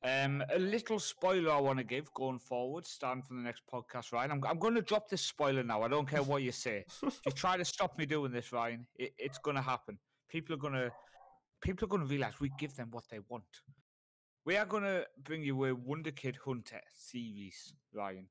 Um, 0.03 0.43
a 0.53 0.59
little 0.59 0.99
spoiler 0.99 1.51
I 1.51 1.59
want 1.59 1.79
to 1.79 1.83
give 1.83 2.13
going 2.13 2.39
forward, 2.39 2.85
starting 2.85 3.23
from 3.23 3.37
the 3.37 3.43
next 3.43 3.63
podcast, 3.71 4.13
Ryan. 4.13 4.31
I'm, 4.31 4.43
I'm 4.45 4.59
going 4.59 4.75
to 4.75 4.81
drop 4.81 5.09
this 5.09 5.21
spoiler 5.21 5.63
now. 5.63 5.81
I 5.81 5.87
don't 5.87 6.07
care 6.07 6.21
what 6.21 6.43
you 6.43 6.51
say. 6.51 6.85
if 7.03 7.19
you 7.25 7.31
try 7.31 7.57
to 7.57 7.65
stop 7.65 7.97
me 7.97 8.05
doing 8.05 8.31
this, 8.31 8.51
Ryan, 8.51 8.85
it, 8.95 9.13
it's 9.17 9.39
going 9.39 9.55
to 9.55 9.61
happen. 9.61 9.97
People 10.29 10.53
are 10.55 10.59
going 10.59 10.73
to 10.73 10.91
people 11.61 11.85
are 11.85 11.89
going 11.89 12.03
to 12.03 12.07
realize 12.07 12.39
we 12.39 12.51
give 12.59 12.75
them 12.75 12.89
what 12.91 13.05
they 13.09 13.19
want. 13.29 13.43
We 14.45 14.55
are 14.55 14.65
going 14.65 14.83
to 14.83 15.05
bring 15.23 15.43
you 15.43 15.65
a 15.65 15.75
Wonder 15.75 16.11
Kid 16.11 16.37
Hunter 16.45 16.81
series, 16.95 17.73
Ryan. 17.93 18.27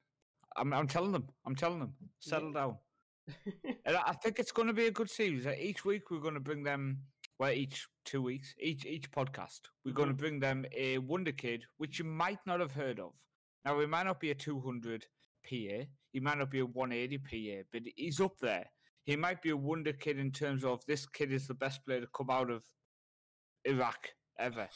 I'm, 0.57 0.73
I'm 0.73 0.87
telling 0.87 1.13
them. 1.13 1.27
I'm 1.45 1.55
telling 1.55 1.81
them. 1.81 1.95
Settle 2.21 2.53
down. 2.53 2.77
And 3.85 3.97
I 3.97 4.13
think 4.13 4.39
it's 4.39 4.53
going 4.53 4.69
to 4.69 4.75
be 4.75 4.87
a 4.87 4.91
good 4.91 5.11
series. 5.11 5.47
Each 5.47 5.85
week 5.85 6.11
we're 6.11 6.21
going 6.21 6.35
to 6.35 6.41
bring 6.41 6.63
them. 6.63 6.99
Well, 7.39 7.53
each 7.53 7.87
two 8.07 8.23
weeks, 8.23 8.55
each 8.59 8.87
each 8.87 9.11
podcast, 9.11 9.61
we're 9.85 9.93
going 9.93 10.09
to 10.09 10.15
mm-hmm. 10.15 10.21
bring 10.21 10.41
them 10.41 10.65
a 10.75 10.99
Wonder 10.99 11.33
Kid, 11.33 11.65
which 11.77 11.99
you 11.99 12.05
might 12.07 12.39
not 12.47 12.61
have 12.61 12.73
heard 12.73 12.99
of. 12.99 13.13
Now, 13.65 13.79
he 13.79 13.87
might 13.87 14.05
not 14.05 14.21
be 14.21 14.31
a 14.31 14.35
200 14.35 15.05
PA, 15.45 15.85
he 16.13 16.21
might 16.21 16.39
not 16.39 16.51
be 16.51 16.61
a 16.61 16.67
180 16.67 17.19
PA, 17.19 17.69
but 17.73 17.83
he's 17.95 18.21
up 18.21 18.39
there. 18.41 18.65
He 19.05 19.17
might 19.17 19.43
be 19.43 19.51
a 19.51 19.57
Wonder 19.57 19.93
Kid 19.93 20.19
in 20.19 20.33
terms 20.33 20.65
of 20.65 20.85
this 20.87 21.07
kid 21.07 21.31
is 21.31 21.47
the 21.47 21.55
best 21.55 21.85
player 21.85 22.01
to 22.01 22.09
come 22.17 22.31
out 22.31 22.51
of 22.51 22.65
Iraq 23.65 24.09
ever. 24.39 24.69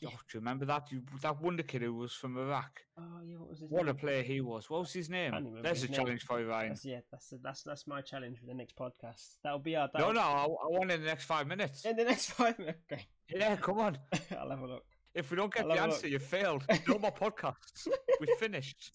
Yeah. 0.00 0.08
Oh, 0.12 0.18
do 0.28 0.38
you 0.38 0.40
remember 0.40 0.64
that? 0.66 0.90
You, 0.90 1.02
that 1.22 1.40
Wonder 1.40 1.62
Kid 1.62 1.82
who 1.82 1.94
was 1.94 2.12
from 2.12 2.36
Iraq. 2.36 2.80
oh 2.98 3.02
yeah, 3.24 3.36
what 3.36 3.48
was 3.50 3.60
his 3.60 3.70
What 3.70 3.88
a 3.88 3.94
player 3.94 4.22
he 4.22 4.40
was. 4.40 4.68
What 4.68 4.80
was 4.80 4.92
his 4.92 5.08
name? 5.08 5.30
Can't 5.32 5.62
There's 5.62 5.80
his 5.82 5.88
a 5.88 5.92
name. 5.92 6.00
challenge 6.00 6.22
for 6.24 6.40
you, 6.40 6.48
Ryan. 6.48 6.68
That's, 6.70 6.84
yeah, 6.84 7.00
that's 7.10 7.32
that's 7.42 7.62
that's 7.62 7.86
my 7.86 8.00
challenge 8.00 8.38
for 8.40 8.46
the 8.46 8.54
next 8.54 8.76
podcast. 8.76 9.36
That'll 9.44 9.58
be 9.60 9.76
our. 9.76 9.88
No, 9.94 10.12
that'll- 10.12 10.14
no, 10.14 10.20
I, 10.20 10.44
I 10.44 10.68
want 10.78 10.90
in 10.90 11.00
the 11.00 11.06
next 11.06 11.24
five 11.24 11.46
minutes. 11.46 11.84
In 11.84 11.96
the 11.96 12.04
next 12.04 12.30
five 12.40 12.58
minutes. 12.58 12.80
Okay, 12.92 13.06
Yeah, 13.30 13.54
come 13.56 13.78
on. 13.78 13.98
I'll 14.38 14.50
have 14.50 14.60
a 14.60 14.66
look. 14.66 14.84
If 15.14 15.30
we 15.30 15.36
don't 15.36 15.52
get 15.54 15.62
I'll 15.64 15.74
the 15.76 15.80
answer, 15.80 16.08
you 16.08 16.18
failed. 16.18 16.64
No 16.88 16.98
more 16.98 17.12
podcasts. 17.12 17.86
we 18.20 18.26
finished. 18.38 18.92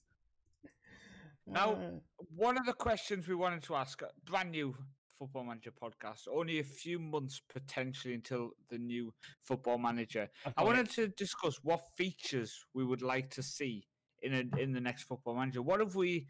Now- 1.48 1.74
Uh, 1.74 1.90
One 2.36 2.58
of 2.58 2.66
the 2.66 2.74
questions 2.74 3.28
we 3.28 3.36
wanted 3.36 3.64
to 3.64 3.76
ask, 3.76 4.02
uh, 4.04 4.08
brand 4.26 4.52
new 4.52 4.76
Football 5.22 5.44
Manager 5.44 5.72
podcast, 5.72 6.22
only 6.34 6.58
a 6.58 6.64
few 6.64 6.98
months 6.98 7.44
potentially 7.48 8.16
until 8.16 8.54
the 8.72 8.80
new 8.80 9.14
Football 9.44 9.78
Manager. 9.78 10.28
I've 10.48 10.54
I 10.58 10.64
wanted 10.64 10.90
to 10.92 11.10
discuss 11.10 11.60
what 11.62 11.82
features 11.96 12.66
we 12.74 12.84
would 12.84 13.04
like 13.04 13.30
to 13.36 13.44
see 13.44 13.86
in 14.24 14.34
a, 14.34 14.60
in 14.60 14.72
the 14.72 14.82
next 14.82 15.04
Football 15.04 15.36
Manager. 15.36 15.62
What 15.62 15.80
have 15.80 15.94
we, 15.94 16.26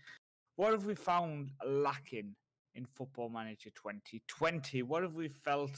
what 0.58 0.74
have 0.74 0.84
we 0.84 0.96
found 0.96 1.52
lacking 1.66 2.36
in 2.76 2.86
Football 2.86 3.30
Manager 3.30 3.70
2020? 3.70 4.84
What 4.84 5.04
have 5.04 5.14
we 5.14 5.30
felt 5.30 5.72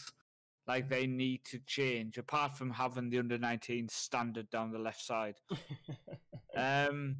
like 0.66 0.90
they 0.90 1.06
need 1.06 1.46
to 1.52 1.60
change 1.68 2.18
apart 2.18 2.58
from 2.58 2.72
having 2.72 3.12
the 3.12 3.20
under 3.20 3.38
19 3.38 3.90
standard 3.90 4.50
down 4.50 4.72
the 4.72 4.80
left 4.80 5.04
side? 5.04 5.36
Um, 6.56 7.16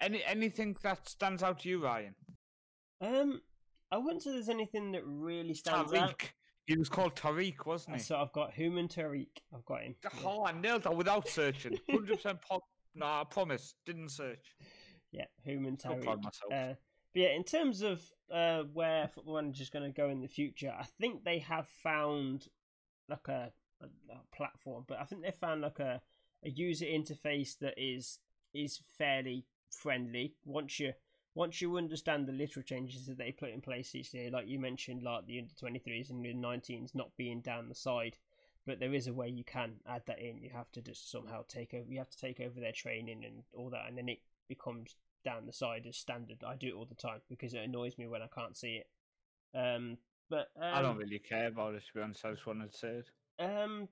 any 0.00 0.20
anything 0.24 0.74
that 0.82 1.08
stands 1.08 1.44
out 1.44 1.60
to 1.60 1.68
you, 1.68 1.80
Ryan? 1.80 2.16
um, 3.00 3.40
I 3.90 3.96
wouldn't 3.96 4.22
say 4.22 4.32
there's 4.32 4.48
anything 4.48 4.92
that 4.92 5.02
really 5.04 5.54
stands 5.54 5.92
out. 5.94 6.22
He 6.66 6.76
was 6.76 6.90
called 6.90 7.16
Tariq, 7.16 7.64
wasn't 7.64 7.96
he? 7.96 8.02
So 8.02 8.16
I've 8.16 8.32
got 8.32 8.52
Humam 8.54 8.92
Tariq. 8.92 9.28
I've 9.54 9.64
got 9.64 9.82
him. 9.82 9.94
Oh, 10.22 10.44
I 10.44 10.52
nailed 10.52 10.82
that 10.82 10.94
without 10.94 11.26
searching. 11.28 11.78
Hundred 11.90 12.16
percent 12.16 12.42
pop. 12.42 12.62
No, 12.94 13.06
I 13.06 13.24
promise. 13.30 13.74
Didn't 13.86 14.10
search. 14.10 14.54
Yeah, 15.10 15.24
Humam 15.46 15.80
Tariq. 15.82 16.02
proud 16.02 16.22
myself. 16.22 16.52
Uh, 16.52 16.74
but 17.14 17.22
yeah, 17.22 17.30
in 17.30 17.44
terms 17.44 17.80
of 17.80 18.02
uh, 18.30 18.64
where 18.74 19.08
Football 19.08 19.36
Manager's 19.36 19.70
going 19.70 19.90
to 19.90 19.96
go 19.96 20.10
in 20.10 20.20
the 20.20 20.28
future, 20.28 20.74
I 20.78 20.84
think 21.00 21.24
they 21.24 21.38
have 21.38 21.66
found 21.82 22.48
like 23.08 23.28
a, 23.28 23.50
a, 23.80 23.86
a 24.12 24.36
platform, 24.36 24.84
but 24.86 24.98
I 25.00 25.04
think 25.04 25.22
they 25.22 25.30
found 25.30 25.62
like 25.62 25.78
a, 25.78 26.02
a 26.44 26.50
user 26.50 26.84
interface 26.84 27.58
that 27.60 27.74
is 27.78 28.18
is 28.52 28.78
fairly 28.98 29.46
friendly. 29.70 30.34
Once 30.44 30.78
you 30.78 30.92
once 31.38 31.60
you 31.62 31.76
understand 31.76 32.26
the 32.26 32.32
little 32.32 32.62
changes 32.62 33.06
that 33.06 33.16
they 33.16 33.30
put 33.30 33.50
in 33.50 33.60
place 33.60 33.94
each 33.94 34.12
year, 34.12 34.28
like 34.28 34.48
you 34.48 34.58
mentioned, 34.58 35.04
like 35.04 35.24
the 35.24 35.38
under 35.38 35.54
twenty 35.54 35.78
threes 35.78 36.10
and 36.10 36.24
the 36.24 36.34
19s 36.34 36.96
not 36.96 37.16
being 37.16 37.40
down 37.40 37.68
the 37.68 37.76
side. 37.76 38.16
But 38.66 38.80
there 38.80 38.92
is 38.92 39.06
a 39.06 39.14
way 39.14 39.28
you 39.28 39.44
can 39.44 39.74
add 39.88 40.02
that 40.08 40.18
in. 40.18 40.42
You 40.42 40.50
have 40.52 40.70
to 40.72 40.82
just 40.82 41.12
somehow 41.12 41.44
take 41.46 41.74
over. 41.74 41.84
You 41.88 41.98
have 41.98 42.10
to 42.10 42.18
take 42.18 42.40
over 42.40 42.58
their 42.58 42.72
training 42.72 43.24
and 43.24 43.44
all 43.54 43.70
that, 43.70 43.84
and 43.86 43.96
then 43.96 44.08
it 44.08 44.18
becomes 44.48 44.96
down 45.24 45.46
the 45.46 45.52
side 45.52 45.86
as 45.88 45.96
standard. 45.96 46.42
I 46.44 46.56
do 46.56 46.66
it 46.70 46.74
all 46.74 46.86
the 46.86 46.96
time 46.96 47.20
because 47.30 47.54
it 47.54 47.62
annoys 47.62 47.96
me 47.98 48.08
when 48.08 48.20
I 48.20 48.28
can't 48.34 48.56
see 48.56 48.82
it. 48.82 48.88
Um, 49.56 49.96
but 50.28 50.48
um, 50.60 50.74
I 50.74 50.82
don't 50.82 50.96
really 50.96 51.20
care 51.20 51.46
about 51.46 51.74
it 51.74 51.84
to 51.86 51.94
be 51.94 52.02
honest. 52.02 52.24
I 52.24 52.32
just 52.32 52.48
wanted 52.48 52.72
to 52.72 52.76
say 52.76 52.88
it. 52.88 53.10
um, 53.38 53.88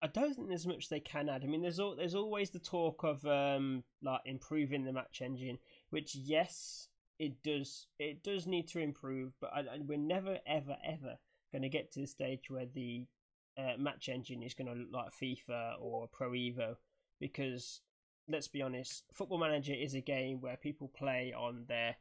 I 0.00 0.06
don't 0.06 0.34
think 0.34 0.48
there's 0.48 0.66
much 0.66 0.88
they 0.88 1.00
can 1.00 1.28
add. 1.28 1.42
I 1.42 1.46
mean, 1.46 1.62
there's 1.62 1.80
al- 1.80 1.96
there's 1.96 2.14
always 2.14 2.50
the 2.50 2.58
talk 2.58 3.04
of 3.04 3.24
um 3.26 3.84
like 4.02 4.20
improving 4.24 4.84
the 4.84 4.92
match 4.92 5.22
engine, 5.22 5.58
which 5.90 6.14
yes, 6.14 6.88
it 7.18 7.42
does 7.42 7.86
it 7.98 8.22
does 8.22 8.46
need 8.46 8.68
to 8.68 8.80
improve, 8.80 9.32
but 9.40 9.50
I, 9.52 9.60
I- 9.60 9.80
we're 9.84 9.98
never 9.98 10.38
ever 10.46 10.76
ever 10.84 11.18
going 11.52 11.62
to 11.62 11.68
get 11.68 11.90
to 11.92 12.00
the 12.00 12.06
stage 12.06 12.50
where 12.50 12.66
the 12.66 13.06
uh, 13.56 13.76
match 13.78 14.08
engine 14.08 14.42
is 14.42 14.54
going 14.54 14.68
to 14.68 14.74
look 14.74 14.92
like 14.92 15.12
FIFA 15.12 15.80
or 15.80 16.06
Pro 16.08 16.30
Evo, 16.32 16.76
because 17.18 17.80
let's 18.28 18.48
be 18.48 18.62
honest, 18.62 19.04
Football 19.12 19.38
Manager 19.38 19.74
is 19.74 19.94
a 19.94 20.00
game 20.00 20.40
where 20.40 20.56
people 20.56 20.88
play 20.88 21.32
on 21.36 21.64
their 21.68 21.96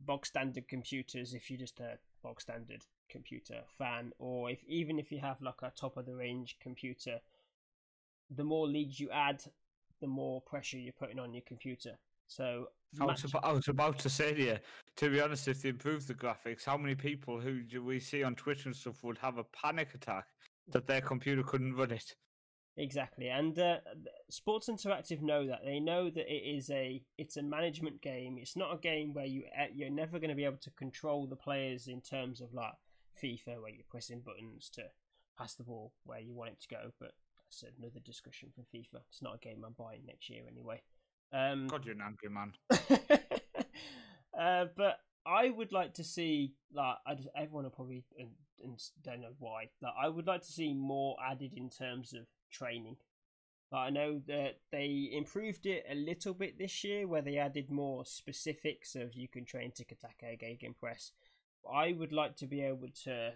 bog 0.00 0.26
standard 0.26 0.68
computers. 0.68 1.34
If 1.34 1.50
you're 1.50 1.58
just 1.58 1.80
a 1.80 1.98
bog 2.22 2.40
standard 2.40 2.82
computer 3.08 3.62
fan, 3.78 4.12
or 4.18 4.50
if 4.50 4.62
even 4.64 4.98
if 4.98 5.10
you 5.10 5.20
have 5.20 5.40
like 5.40 5.62
a 5.62 5.72
top 5.74 5.96
of 5.96 6.06
the 6.06 6.14
range 6.14 6.56
computer, 6.60 7.20
the 8.30 8.44
more 8.44 8.66
leagues 8.66 9.00
you 9.00 9.10
add, 9.10 9.42
the 10.00 10.06
more 10.06 10.40
pressure 10.42 10.78
you're 10.78 10.92
putting 10.92 11.18
on 11.18 11.32
your 11.32 11.42
computer. 11.46 11.98
So 12.26 12.66
I 13.00 13.04
was, 13.04 13.34
I 13.42 13.52
was 13.52 13.68
about 13.68 13.98
to 14.00 14.08
say 14.08 14.34
to 14.34 14.42
you, 14.42 14.58
to 14.96 15.10
be 15.10 15.20
honest, 15.20 15.48
if 15.48 15.62
they 15.62 15.68
improve 15.68 16.06
the 16.06 16.14
graphics, 16.14 16.64
how 16.64 16.76
many 16.76 16.94
people 16.94 17.40
who 17.40 17.62
do 17.62 17.84
we 17.84 18.00
see 18.00 18.22
on 18.22 18.34
Twitch 18.34 18.66
and 18.66 18.74
stuff 18.74 19.02
would 19.04 19.18
have 19.18 19.38
a 19.38 19.44
panic 19.44 19.94
attack 19.94 20.26
that 20.68 20.86
their 20.86 21.00
computer 21.00 21.42
couldn't 21.42 21.74
run 21.74 21.90
it? 21.90 22.14
Exactly, 22.78 23.28
and 23.28 23.58
uh, 23.58 23.78
Sports 24.28 24.68
Interactive 24.68 25.22
know 25.22 25.46
that 25.46 25.60
they 25.64 25.80
know 25.80 26.10
that 26.10 26.30
it 26.30 26.56
is 26.56 26.68
a 26.68 27.02
it's 27.16 27.38
a 27.38 27.42
management 27.42 28.02
game. 28.02 28.36
It's 28.38 28.54
not 28.54 28.74
a 28.74 28.78
game 28.78 29.14
where 29.14 29.24
you 29.24 29.44
uh, 29.58 29.64
you're 29.72 29.88
never 29.88 30.18
going 30.18 30.28
to 30.28 30.36
be 30.36 30.44
able 30.44 30.58
to 30.58 30.70
control 30.72 31.26
the 31.26 31.36
players 31.36 31.88
in 31.88 32.02
terms 32.02 32.42
of 32.42 32.52
like 32.52 32.74
FIFA, 33.22 33.62
where 33.62 33.70
you're 33.70 33.84
pressing 33.88 34.20
buttons 34.20 34.70
to 34.74 34.82
pass 35.38 35.54
the 35.54 35.64
ball 35.64 35.92
where 36.04 36.20
you 36.20 36.34
want 36.34 36.50
it 36.50 36.60
to 36.60 36.68
go. 36.68 36.90
But 37.00 37.12
that's 37.38 37.64
another 37.78 38.00
discussion 38.04 38.50
for 38.54 38.60
FIFA. 38.60 39.00
It's 39.08 39.22
not 39.22 39.36
a 39.36 39.38
game 39.38 39.64
I'm 39.64 39.74
buying 39.78 40.02
next 40.06 40.28
year 40.28 40.42
anyway. 40.46 40.82
Um, 41.32 41.66
God, 41.66 41.84
you're 41.84 41.94
an 41.94 42.02
angry 42.02 42.28
man. 42.28 42.52
uh, 44.38 44.66
but 44.76 45.00
I 45.26 45.50
would 45.50 45.72
like 45.72 45.94
to 45.94 46.04
see 46.04 46.54
like 46.72 46.96
I 47.06 47.14
just, 47.14 47.28
everyone 47.36 47.64
will 47.64 47.70
probably 47.70 48.04
and, 48.18 48.30
and 48.62 48.80
don't 49.02 49.20
know 49.20 49.34
why. 49.38 49.70
Like 49.82 49.94
I 50.00 50.08
would 50.08 50.26
like 50.26 50.42
to 50.42 50.52
see 50.52 50.72
more 50.74 51.16
added 51.24 51.52
in 51.54 51.68
terms 51.68 52.12
of 52.12 52.26
training. 52.50 52.96
Like, 53.72 53.88
I 53.88 53.90
know 53.90 54.20
that 54.28 54.60
they 54.70 55.10
improved 55.12 55.66
it 55.66 55.84
a 55.90 55.94
little 55.94 56.34
bit 56.34 56.58
this 56.58 56.84
year, 56.84 57.08
where 57.08 57.22
they 57.22 57.38
added 57.38 57.70
more 57.70 58.04
specifics 58.04 58.94
of 58.94 59.14
you 59.14 59.28
can 59.28 59.44
train 59.44 59.72
tiki 59.72 59.96
taka, 59.96 60.36
gegenpress. 60.36 61.10
I 61.70 61.92
would 61.92 62.12
like 62.12 62.36
to 62.36 62.46
be 62.46 62.60
able 62.60 62.88
to, 63.04 63.32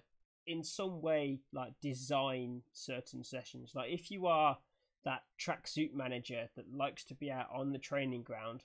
in 0.47 0.63
some 0.63 1.03
way, 1.03 1.41
like 1.53 1.73
design 1.83 2.63
certain 2.73 3.25
sessions. 3.25 3.73
Like 3.75 3.91
if 3.91 4.11
you 4.11 4.27
are 4.27 4.59
that 5.05 5.23
tracksuit 5.41 5.95
manager 5.95 6.49
that 6.57 6.75
likes 6.75 7.05
to 7.05 7.15
be 7.15 7.31
out 7.31 7.49
on 7.53 7.73
the 7.73 7.79
training 7.79 8.23
ground, 8.23 8.65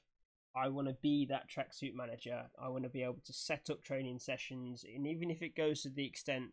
I 0.56 0.70
want 0.70 0.88
to 0.88 0.96
be 1.01 1.25
that 1.25 1.50
tracksuit 1.50 1.94
manager. 1.94 2.44
I 2.62 2.70
want 2.70 2.84
to 2.84 2.89
be 2.89 3.04
able 3.04 3.22
to 3.25 3.34
set 3.34 3.70
up 3.70 3.84
training 3.84 4.20
sessions, 4.20 4.86
and 4.86 5.06
even 5.06 5.30
if 5.30 5.42
it 5.42 5.56
goes 5.56 5.82
to 5.82 5.89
the 5.89 6.06
extent, 6.06 6.51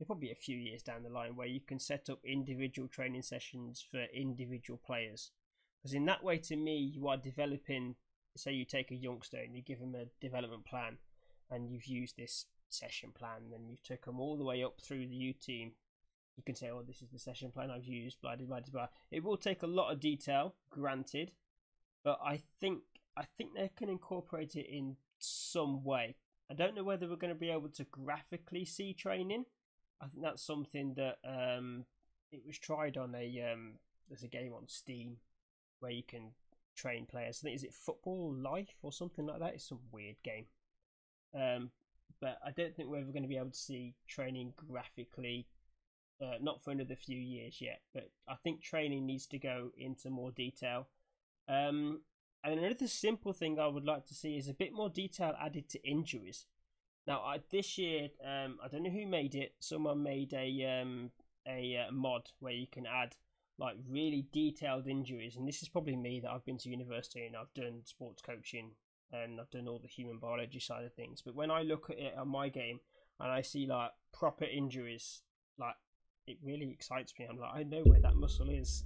it'll 0.00 0.06
probably 0.06 0.32
a 0.32 0.34
few 0.34 0.56
years 0.56 0.82
down 0.82 1.02
the 1.02 1.10
line, 1.10 1.36
where 1.36 1.46
you 1.46 1.60
can 1.60 1.78
set 1.78 2.08
up 2.08 2.20
individual 2.24 2.88
training 2.88 3.22
sessions 3.22 3.84
for 3.90 4.04
individual 4.14 4.80
players. 4.84 5.30
Because 5.78 5.94
in 5.94 6.06
that 6.06 6.24
way, 6.24 6.38
to 6.38 6.56
me, 6.56 6.78
you 6.78 7.08
are 7.08 7.16
developing. 7.16 7.96
Say 8.36 8.52
you 8.52 8.64
take 8.64 8.90
a 8.90 8.96
youngster 8.96 9.36
and 9.36 9.54
you 9.54 9.62
give 9.62 9.80
him 9.80 9.94
a 9.94 10.06
development 10.24 10.64
plan, 10.64 10.96
and 11.50 11.68
you've 11.68 11.86
used 11.86 12.16
this 12.16 12.46
session 12.70 13.10
plan, 13.14 13.52
and 13.54 13.68
you 13.68 13.76
took 13.84 14.06
them 14.06 14.18
all 14.18 14.38
the 14.38 14.44
way 14.44 14.64
up 14.64 14.80
through 14.80 15.06
the 15.06 15.14
U 15.14 15.34
team. 15.34 15.72
You 16.36 16.42
can 16.42 16.54
say, 16.54 16.70
"Oh, 16.70 16.82
this 16.82 17.02
is 17.02 17.10
the 17.10 17.18
session 17.18 17.50
plan 17.50 17.70
I've 17.70 17.84
used." 17.84 18.20
Blah 18.20 18.36
blah 18.36 18.46
blah 18.46 18.60
blah. 18.70 18.88
It 19.10 19.22
will 19.22 19.36
take 19.36 19.62
a 19.62 19.66
lot 19.66 19.92
of 19.92 20.00
detail, 20.00 20.54
granted, 20.70 21.32
but 22.04 22.18
I 22.24 22.40
think 22.60 22.82
I 23.16 23.24
think 23.36 23.54
they 23.54 23.70
can 23.76 23.88
incorporate 23.88 24.56
it 24.56 24.66
in 24.66 24.96
some 25.18 25.84
way. 25.84 26.16
I 26.50 26.54
don't 26.54 26.74
know 26.74 26.84
whether 26.84 27.08
we're 27.08 27.16
going 27.16 27.32
to 27.32 27.38
be 27.38 27.50
able 27.50 27.68
to 27.70 27.84
graphically 27.84 28.64
see 28.64 28.92
training. 28.92 29.44
I 30.00 30.06
think 30.06 30.22
that's 30.22 30.42
something 30.42 30.94
that 30.94 31.18
um, 31.24 31.84
it 32.30 32.42
was 32.46 32.58
tried 32.58 32.96
on 32.96 33.14
a 33.14 33.52
um, 33.52 33.74
there's 34.08 34.22
a 34.22 34.28
game 34.28 34.52
on 34.52 34.68
Steam 34.68 35.16
where 35.80 35.92
you 35.92 36.02
can 36.02 36.32
train 36.76 37.06
players. 37.06 37.40
I 37.40 37.42
think 37.44 37.56
is 37.56 37.64
it 37.64 37.74
Football 37.74 38.34
Life 38.34 38.76
or 38.82 38.92
something 38.92 39.26
like 39.26 39.40
that. 39.40 39.54
It's 39.54 39.68
some 39.68 39.80
weird 39.90 40.16
game. 40.22 40.46
Um, 41.34 41.70
but 42.20 42.38
I 42.44 42.50
don't 42.50 42.74
think 42.74 42.88
we're 42.88 43.00
ever 43.00 43.12
going 43.12 43.22
to 43.22 43.28
be 43.28 43.36
able 43.36 43.50
to 43.50 43.56
see 43.56 43.94
training 44.06 44.52
graphically. 44.56 45.46
Uh, 46.22 46.34
not 46.40 46.62
for 46.62 46.70
another 46.70 46.94
few 46.94 47.18
years 47.18 47.60
yet, 47.60 47.80
but 47.92 48.08
I 48.28 48.36
think 48.36 48.62
training 48.62 49.06
needs 49.06 49.26
to 49.26 49.38
go 49.38 49.70
into 49.76 50.08
more 50.08 50.30
detail. 50.30 50.86
Um, 51.48 52.02
and 52.44 52.60
another 52.60 52.86
simple 52.86 53.32
thing 53.32 53.58
I 53.58 53.66
would 53.66 53.84
like 53.84 54.06
to 54.06 54.14
see 54.14 54.36
is 54.36 54.48
a 54.48 54.54
bit 54.54 54.72
more 54.72 54.88
detail 54.88 55.34
added 55.40 55.68
to 55.70 55.82
injuries. 55.82 56.46
Now, 57.08 57.22
I, 57.22 57.38
this 57.50 57.76
year, 57.76 58.10
um, 58.24 58.58
I 58.62 58.68
don't 58.68 58.84
know 58.84 58.90
who 58.90 59.06
made 59.06 59.34
it. 59.34 59.54
Someone 59.58 60.04
made 60.04 60.32
a 60.32 60.80
um, 60.80 61.10
a 61.48 61.86
uh, 61.88 61.92
mod 61.92 62.30
where 62.38 62.52
you 62.52 62.68
can 62.70 62.86
add 62.86 63.16
like 63.58 63.74
really 63.88 64.26
detailed 64.32 64.86
injuries, 64.86 65.36
and 65.36 65.48
this 65.48 65.62
is 65.62 65.68
probably 65.68 65.96
me 65.96 66.20
that 66.20 66.30
I've 66.30 66.44
been 66.44 66.58
to 66.58 66.70
university 66.70 67.26
and 67.26 67.34
I've 67.34 67.52
done 67.54 67.80
sports 67.84 68.22
coaching 68.22 68.70
and 69.12 69.40
I've 69.40 69.50
done 69.50 69.66
all 69.66 69.80
the 69.80 69.88
human 69.88 70.18
biology 70.18 70.60
side 70.60 70.84
of 70.84 70.94
things. 70.94 71.20
But 71.20 71.34
when 71.34 71.50
I 71.50 71.62
look 71.62 71.90
at 71.90 71.98
it 71.98 72.14
on 72.16 72.28
my 72.28 72.48
game 72.48 72.78
and 73.18 73.30
I 73.30 73.42
see 73.42 73.66
like 73.66 73.90
proper 74.12 74.44
injuries, 74.44 75.22
like 75.58 75.74
it 76.26 76.38
really 76.42 76.70
excites 76.70 77.12
me. 77.18 77.26
I'm 77.28 77.38
like, 77.38 77.50
I 77.54 77.62
know 77.62 77.82
where 77.84 78.00
that 78.00 78.14
muscle 78.14 78.48
is. 78.48 78.84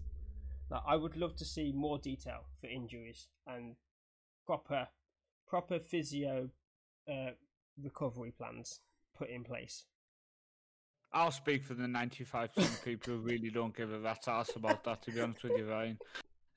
Like, 0.71 0.83
I 0.87 0.97
would 0.97 1.17
love 1.17 1.37
to 1.37 1.45
see 1.45 1.73
more 1.73 1.99
detail 1.99 2.47
for 2.61 2.67
injuries 2.67 3.29
and 3.47 3.77
proper, 4.47 4.89
proper 5.47 5.79
physio 5.79 6.49
uh, 7.09 7.31
recovery 7.83 8.33
plans 8.37 8.81
put 9.17 9.29
in 9.29 9.45
place. 9.45 9.85
I'll 11.13 11.31
speak 11.31 11.65
for 11.65 11.75
the 11.75 11.85
95% 11.85 12.57
of 12.59 12.85
people 12.85 13.15
who 13.15 13.21
really 13.21 13.51
don't 13.51 13.77
give 13.77 13.93
a 13.93 13.99
rat's 13.99 14.29
ass 14.29 14.51
about 14.57 14.85
that, 14.85 15.03
to 15.03 15.13
be 15.13 15.21
honest 15.21 15.45
with 15.45 15.57
you, 15.57 15.71
Ryan. 15.71 15.99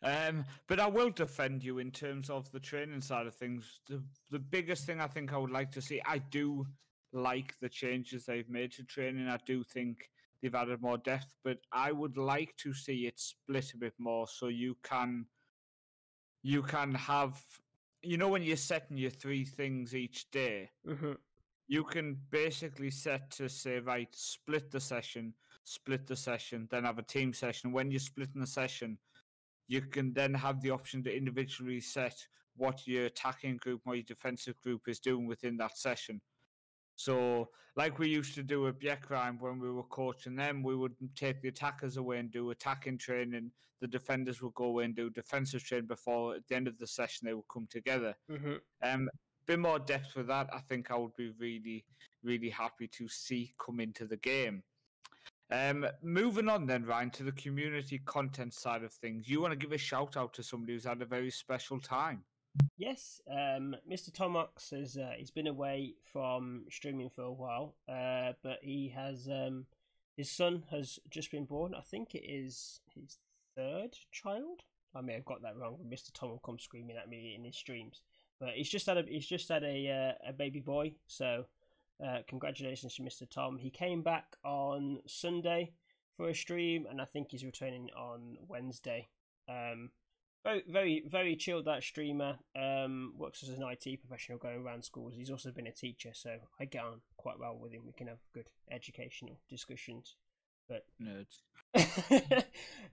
Um, 0.02 0.46
but 0.68 0.80
I 0.80 0.88
will 0.88 1.10
defend 1.10 1.64
you 1.64 1.80
in 1.80 1.92
terms 1.92 2.30
of 2.30 2.52
the 2.52 2.60
training 2.60 3.02
side 3.02 3.28
of 3.28 3.36
things. 3.36 3.80
The, 3.88 4.02
the 4.32 4.40
biggest 4.40 4.86
thing 4.86 5.02
I 5.02 5.08
think 5.08 5.34
I 5.34 5.38
would 5.38 5.52
like 5.52 5.72
to 5.74 5.82
see, 5.82 6.02
I 6.06 6.18
do 6.18 6.66
like 7.14 7.56
the 7.62 7.70
changes 7.70 8.26
they've 8.26 8.50
made 8.50 8.72
to 8.74 8.84
training. 8.84 9.28
I 9.28 9.38
do 9.46 9.64
think 9.64 10.10
they've 10.42 10.56
added 10.56 10.82
more 10.82 10.98
depth, 10.98 11.36
but 11.44 11.58
I 11.72 11.92
would 11.92 12.18
like 12.18 12.56
to 12.58 12.74
see 12.74 13.08
it 13.08 13.20
split 13.20 13.74
a 13.74 13.78
bit 13.78 13.94
more 13.98 14.28
so 14.28 14.48
you 14.48 14.78
can 14.84 15.26
you 16.44 16.62
can 16.62 16.94
have 16.96 17.42
you 18.02 18.18
know 18.18 18.30
when 18.30 18.44
you're 18.44 18.56
setting 18.56 18.98
your 18.98 19.12
three 19.12 19.44
things 19.46 19.94
each 19.94 20.30
day 20.32 20.70
Mm-hmm. 20.88 21.14
you 21.68 21.84
can 21.84 22.18
basically 22.32 22.92
set 22.92 23.30
to 23.32 23.50
say 23.50 23.80
right 23.80 24.08
split 24.14 24.72
the 24.72 24.80
session 24.80 25.34
split 25.66 26.08
the 26.08 26.16
session 26.16 26.68
then 26.72 26.86
have 26.86 26.98
a 26.98 27.04
team 27.04 27.34
session 27.34 27.74
when 27.74 27.92
you're 27.92 28.00
splitting 28.00 28.40
the 28.42 28.48
session 28.48 28.98
you 29.68 29.82
can 29.82 30.14
then 30.14 30.34
have 30.34 30.62
the 30.62 30.72
option 30.72 31.04
to 31.04 31.16
individually 31.16 31.82
set 31.82 32.16
what 32.56 32.88
your 32.88 33.06
attacking 33.06 33.58
group 33.58 33.82
or 33.86 33.96
your 33.96 34.04
defensive 34.04 34.60
group 34.62 34.82
is 34.88 35.00
doing 35.00 35.28
within 35.28 35.58
that 35.58 35.78
session 35.78 36.22
so 37.00 37.48
like 37.76 37.98
we 37.98 38.10
used 38.10 38.36
to 38.36 38.44
do 38.44 38.68
at 38.68 38.80
Bjerkreim 38.80 39.40
when 39.40 39.58
we 39.60 39.72
were 39.72 39.84
coaching 39.84 40.36
them 40.36 40.62
we 40.64 40.76
would 40.76 40.96
take 41.16 41.42
the 41.42 41.48
attackers 41.48 41.96
away 41.98 42.18
and 42.20 42.32
do 42.32 42.50
attacking 42.52 42.98
training 42.98 43.52
the 43.82 43.88
defenders 43.88 44.42
would 44.42 44.54
go 44.56 44.66
away 44.66 44.84
and 44.84 44.96
do 44.96 45.10
defensive 45.10 45.64
training 45.64 45.88
before 45.88 46.36
at 46.36 46.46
the 46.48 46.56
end 46.56 46.68
of 46.68 46.78
the 46.78 46.88
session 46.88 47.26
they 47.26 47.34
would 47.34 47.48
come 47.54 47.68
together 47.70 48.14
Mm-hmm. 48.30 48.56
um, 48.84 49.10
bit 49.48 49.58
more 49.60 49.80
depth 49.80 50.16
with 50.16 50.28
that. 50.28 50.48
I 50.54 50.60
think 50.60 50.92
I 50.92 50.96
would 50.96 51.16
be 51.16 51.32
really, 51.40 51.84
really 52.24 52.50
happy 52.52 52.88
to 52.90 53.08
see 53.08 53.56
come 53.58 53.80
into 53.80 54.06
the 54.06 54.18
game. 54.18 54.62
Um, 55.52 55.88
moving 56.04 56.48
on 56.48 56.68
then, 56.68 56.86
Ryan, 56.86 57.10
to 57.12 57.24
the 57.24 57.32
community 57.32 58.00
content 58.06 58.54
side 58.54 58.84
of 58.84 58.94
things. 58.94 59.28
You 59.28 59.42
want 59.42 59.54
to 59.54 59.58
give 59.58 59.72
a 59.72 59.78
shout 59.80 60.16
out 60.16 60.34
to 60.36 60.44
somebody 60.44 60.74
who's 60.74 60.84
had 60.84 61.02
a 61.02 61.06
very 61.06 61.32
special 61.32 61.80
time. 61.80 62.24
Yes, 62.78 63.22
um, 63.30 63.76
Mr. 63.92 64.10
Tomox 64.10 64.72
has 64.72 64.96
uh, 64.98 65.12
he's 65.18 65.32
been 65.32 65.48
away 65.48 65.96
from 66.14 66.64
streaming 66.72 67.10
for 67.10 67.24
a 67.24 67.32
while, 67.32 67.76
uh, 67.90 68.34
but 68.42 68.60
he 68.62 68.94
has 68.96 69.28
um, 69.28 69.66
his 70.16 70.32
son 70.32 70.64
has 70.72 70.98
just 71.10 71.30
been 71.30 71.46
born. 71.46 71.76
I 71.76 71.82
think 71.82 72.16
it 72.16 72.24
is 72.26 72.80
his 72.96 73.18
third 73.56 73.98
child. 74.12 74.62
I 74.96 75.02
may 75.02 75.14
have 75.14 75.26
got 75.26 75.42
that 75.42 75.58
wrong. 75.58 75.78
Mr. 75.88 76.12
Tom 76.14 76.30
will 76.30 76.40
come 76.40 76.58
screaming 76.58 76.96
at 76.96 77.10
me 77.10 77.36
in 77.38 77.44
his 77.44 77.58
streams, 77.58 78.02
but 78.40 78.50
he's 78.56 78.70
just 78.70 78.86
had 78.86 78.98
a 78.98 79.04
he's 79.08 79.28
just 79.28 79.50
had 79.50 79.64
a 79.64 80.16
uh, 80.26 80.30
a 80.30 80.34
baby 80.34 80.62
boy. 80.62 80.94
So 81.08 81.46
uh, 82.02 82.20
congratulations 82.28 82.96
to 82.96 83.04
Mr. 83.04 83.30
Tom. 83.30 83.58
He 83.58 83.70
came 83.70 84.02
back 84.02 84.38
on 84.46 85.00
Sunday 85.06 85.74
for 86.16 86.30
a 86.30 86.36
stream, 86.36 86.86
and 86.90 87.02
I 87.02 87.06
think 87.06 87.32
he's 87.32 87.44
returning 87.44 87.90
on 87.98 88.38
Wednesday. 88.48 89.10
Um, 89.50 89.90
very, 90.44 90.64
very, 90.68 91.04
very 91.10 91.36
chilled. 91.36 91.66
That 91.66 91.84
streamer 91.84 92.38
um, 92.56 93.14
works 93.18 93.44
as 93.44 93.50
an 93.50 93.64
IT 93.64 94.00
professional 94.00 94.38
going 94.38 94.62
around 94.62 94.84
schools. 94.84 95.14
He's 95.16 95.30
also 95.32 95.52
been 95.52 95.68
a 95.68 95.72
teacher, 95.72 96.12
so 96.14 96.38
I 96.60 96.66
get 96.66 96.84
on 96.84 97.02
quite 97.18 97.40
well 97.40 97.58
with 97.62 97.72
him. 97.72 97.82
We 97.86 97.94
can 97.94 98.08
have 98.08 98.20
good 98.34 98.48
educational 98.72 99.40
discussions. 99.50 100.16
But 100.68 100.86
Nerds. 101.02 101.42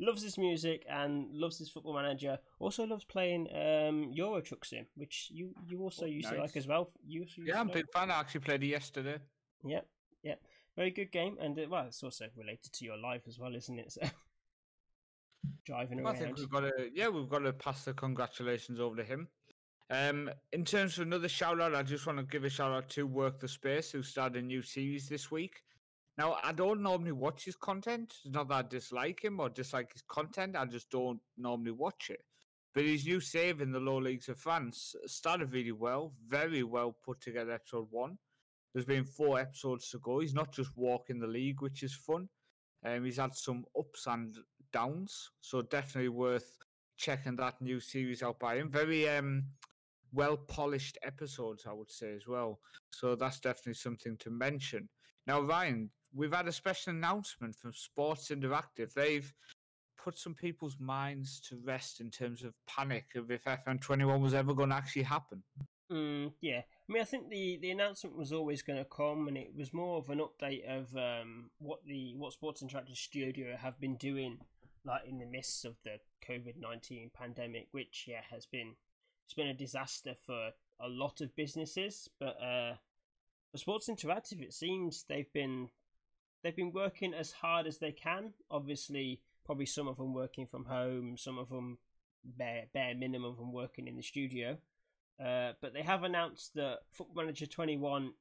loves 0.01 0.23
his 0.23 0.39
music 0.39 0.85
and 0.89 1.29
loves 1.33 1.59
his 1.59 1.69
football 1.69 1.95
manager. 1.95 2.39
Also 2.59 2.85
loves 2.85 3.05
playing 3.05 3.49
um, 3.55 4.11
Euro 4.13 4.41
Truck 4.41 4.65
Sim, 4.65 4.87
which 4.95 5.29
you 5.31 5.55
you 5.69 5.81
also 5.83 6.05
Oh, 6.05 6.09
used 6.09 6.29
to 6.31 6.37
like 6.41 6.57
as 6.57 6.67
well. 6.67 6.91
You 7.07 7.21
used 7.21 7.37
Yeah, 7.39 7.61
I'm 7.61 7.71
a 7.71 7.75
big 7.75 7.91
fan. 7.93 8.11
I 8.11 8.21
actually 8.21 8.41
played 8.41 8.63
it 8.63 8.69
yesterday. 8.69 9.19
Yep, 9.65 9.87
yep. 10.23 10.41
Very 10.75 10.91
good 10.91 11.13
game, 11.13 11.37
and 11.41 11.59
uh, 11.59 11.67
well, 11.71 11.87
it's 11.87 12.03
also 12.03 12.27
related 12.37 12.73
to 12.73 12.85
your 12.85 12.97
life 12.99 13.23
as 13.29 13.39
well, 13.39 13.55
isn't 13.55 13.79
it? 13.79 13.93
So 14.03 14.09
driving 15.65 16.03
Well, 16.03 16.13
I 16.13 16.17
think 16.17 16.37
we've 16.37 16.51
got 16.51 16.61
to, 16.61 16.91
yeah, 16.95 17.09
we've 17.09 17.29
got 17.29 17.41
to 17.41 17.53
pass 17.53 17.85
the 17.85 17.93
congratulations 17.93 18.81
over 18.81 18.97
to 18.97 19.05
him. 19.05 19.29
Um, 19.89 20.31
in 20.53 20.65
terms 20.65 20.99
of 20.99 21.07
another 21.07 21.29
shout 21.29 21.61
out, 21.61 21.75
I 21.75 21.83
just 21.83 22.07
want 22.07 22.19
to 22.19 22.25
give 22.25 22.45
a 22.45 22.51
shout 22.51 22.73
out 22.73 22.89
to 22.91 23.07
Work 23.07 23.41
the 23.41 23.49
Space, 23.49 23.93
who 23.93 24.03
started 24.03 24.43
a 24.43 24.47
new 24.47 24.63
series 24.63 25.09
this 25.09 25.31
week. 25.31 25.63
Now, 26.19 26.39
I 26.43 26.53
don't 26.53 26.83
normally 26.83 27.13
watch 27.13 27.45
his 27.45 27.57
content. 27.57 28.15
It's 28.25 28.35
not 28.35 28.49
that 28.49 28.55
I 28.55 28.69
dislike 28.69 29.23
him 29.23 29.39
or 29.39 29.49
dislike 29.49 29.93
his 29.93 30.03
content. 30.03 30.57
I 30.57 30.65
just 30.65 30.91
don't 30.91 31.21
normally 31.37 31.73
watch 31.73 32.11
it. 32.11 32.21
But 32.75 32.85
his 32.85 33.07
new 33.07 33.21
save 33.21 33.61
in 33.61 33.71
the 33.71 33.81
low 33.81 33.99
leagues 33.99 34.29
of 34.29 34.39
France 34.39 34.95
started 35.07 35.53
really 35.53 35.73
well, 35.73 36.13
very 36.27 36.63
well 36.63 36.97
put 37.05 37.21
together. 37.21 37.53
Episode 37.53 37.87
one. 37.91 38.19
There's 38.73 38.87
been 38.87 39.05
four 39.05 39.39
episodes 39.39 39.89
to 39.91 39.99
go. 39.99 40.21
He's 40.21 40.35
not 40.35 40.53
just 40.53 40.77
walking 40.77 41.19
the 41.19 41.27
league, 41.27 41.63
which 41.63 41.83
is 41.83 41.95
fun. 41.95 42.29
Um, 42.85 43.05
he's 43.05 43.17
had 43.17 43.35
some 43.35 43.65
ups 43.79 44.07
and 44.07 44.37
downs, 44.73 45.31
so 45.41 45.63
definitely 45.63 46.09
worth 46.09 46.59
checking 46.97 47.37
that 47.37 47.61
new 47.61 47.81
series 47.81 48.23
out 48.23 48.39
by 48.39 48.57
him. 48.57 48.71
Very 48.71 49.09
um, 49.09 49.45
well 50.13 50.37
polished 50.37 50.99
episodes, 51.03 51.65
I 51.69 51.73
would 51.73 51.91
say 51.91 52.15
as 52.15 52.27
well. 52.27 52.61
So 52.91 53.15
that's 53.15 53.41
definitely 53.41 53.75
something 53.75 54.17
to 54.19 54.31
mention. 54.31 54.89
Now, 55.27 55.41
Ryan, 55.41 55.91
we've 56.15 56.33
had 56.33 56.49
a 56.49 56.53
special 56.53 56.93
announcement 56.93 57.57
from 57.57 57.73
Sports 57.73 58.31
Interactive. 58.31 58.93
They've 58.95 59.33
put 60.03 60.19
some 60.19 60.35
people's 60.35 60.77
minds 60.79 61.41
to 61.49 61.59
rest 61.65 62.01
in 62.01 62.11
terms 62.11 62.45
of 62.45 62.55
panic 62.67 63.07
of 63.17 63.31
if 63.31 63.45
FM21 63.45 64.21
was 64.21 64.35
ever 64.35 64.55
going 64.55 64.71
to 64.71 64.77
actually 64.77 65.03
happen. 65.03 65.43
Mm, 65.91 66.33
yeah, 66.41 66.59
I 66.59 66.93
mean, 66.93 67.03
I 67.03 67.05
think 67.05 67.29
the, 67.29 67.59
the 67.61 67.71
announcement 67.71 68.17
was 68.17 68.33
always 68.33 68.63
going 68.63 68.79
to 68.79 68.85
come, 68.85 69.29
and 69.29 69.37
it 69.37 69.53
was 69.57 69.73
more 69.73 69.99
of 69.99 70.09
an 70.11 70.21
update 70.21 70.65
of 70.69 70.95
um, 70.97 71.51
what 71.59 71.79
the 71.87 72.15
what 72.17 72.33
Sports 72.33 72.63
Interactive 72.63 72.97
Studio 72.97 73.57
have 73.57 73.79
been 73.81 73.97
doing, 73.97 74.39
like 74.87 75.03
in 75.07 75.19
the 75.19 75.27
midst 75.27 75.65
of 75.65 75.77
the 75.85 75.99
COVID 76.27 76.55
nineteen 76.61 77.11
pandemic, 77.13 77.69
which 77.73 78.05
yeah 78.07 78.23
has 78.31 78.47
been 78.47 78.75
it's 79.25 79.35
been 79.35 79.49
a 79.49 79.55
disaster 79.55 80.15
for 80.25 80.51
a 80.81 80.89
lot 80.89 81.21
of 81.21 81.35
businesses. 81.35 82.09
But 82.21 82.41
uh, 82.41 82.75
for 83.51 83.59
Sports 83.59 83.89
Interactive, 83.89 84.41
it 84.41 84.55
seems 84.55 85.05
they've 85.09 85.33
been 85.33 85.69
they've 86.43 86.57
been 86.57 86.73
working 86.73 87.13
as 87.13 87.33
hard 87.33 87.67
as 87.67 87.79
they 87.79 87.93
can. 87.93 88.33
Obviously, 88.51 89.21
probably 89.45 89.67
some 89.67 89.89
of 89.89 89.97
them 89.97 90.15
working 90.15 90.47
from 90.47 90.65
home, 90.65 91.17
some 91.17 91.39
of 91.39 91.49
them 91.49 91.79
bare 92.25 92.67
bare 92.73 92.95
minimum 92.95 93.37
from 93.37 93.53
working 93.53 93.89
in 93.89 93.97
the 93.97 94.03
studio. 94.03 94.57
Uh, 95.25 95.53
but 95.63 95.73
they 95.73 95.83
have 95.83 96.03
announced 96.03 96.55
that 96.55 96.81
Football 96.91 97.25
Manager 97.25 97.47
21 97.47 98.13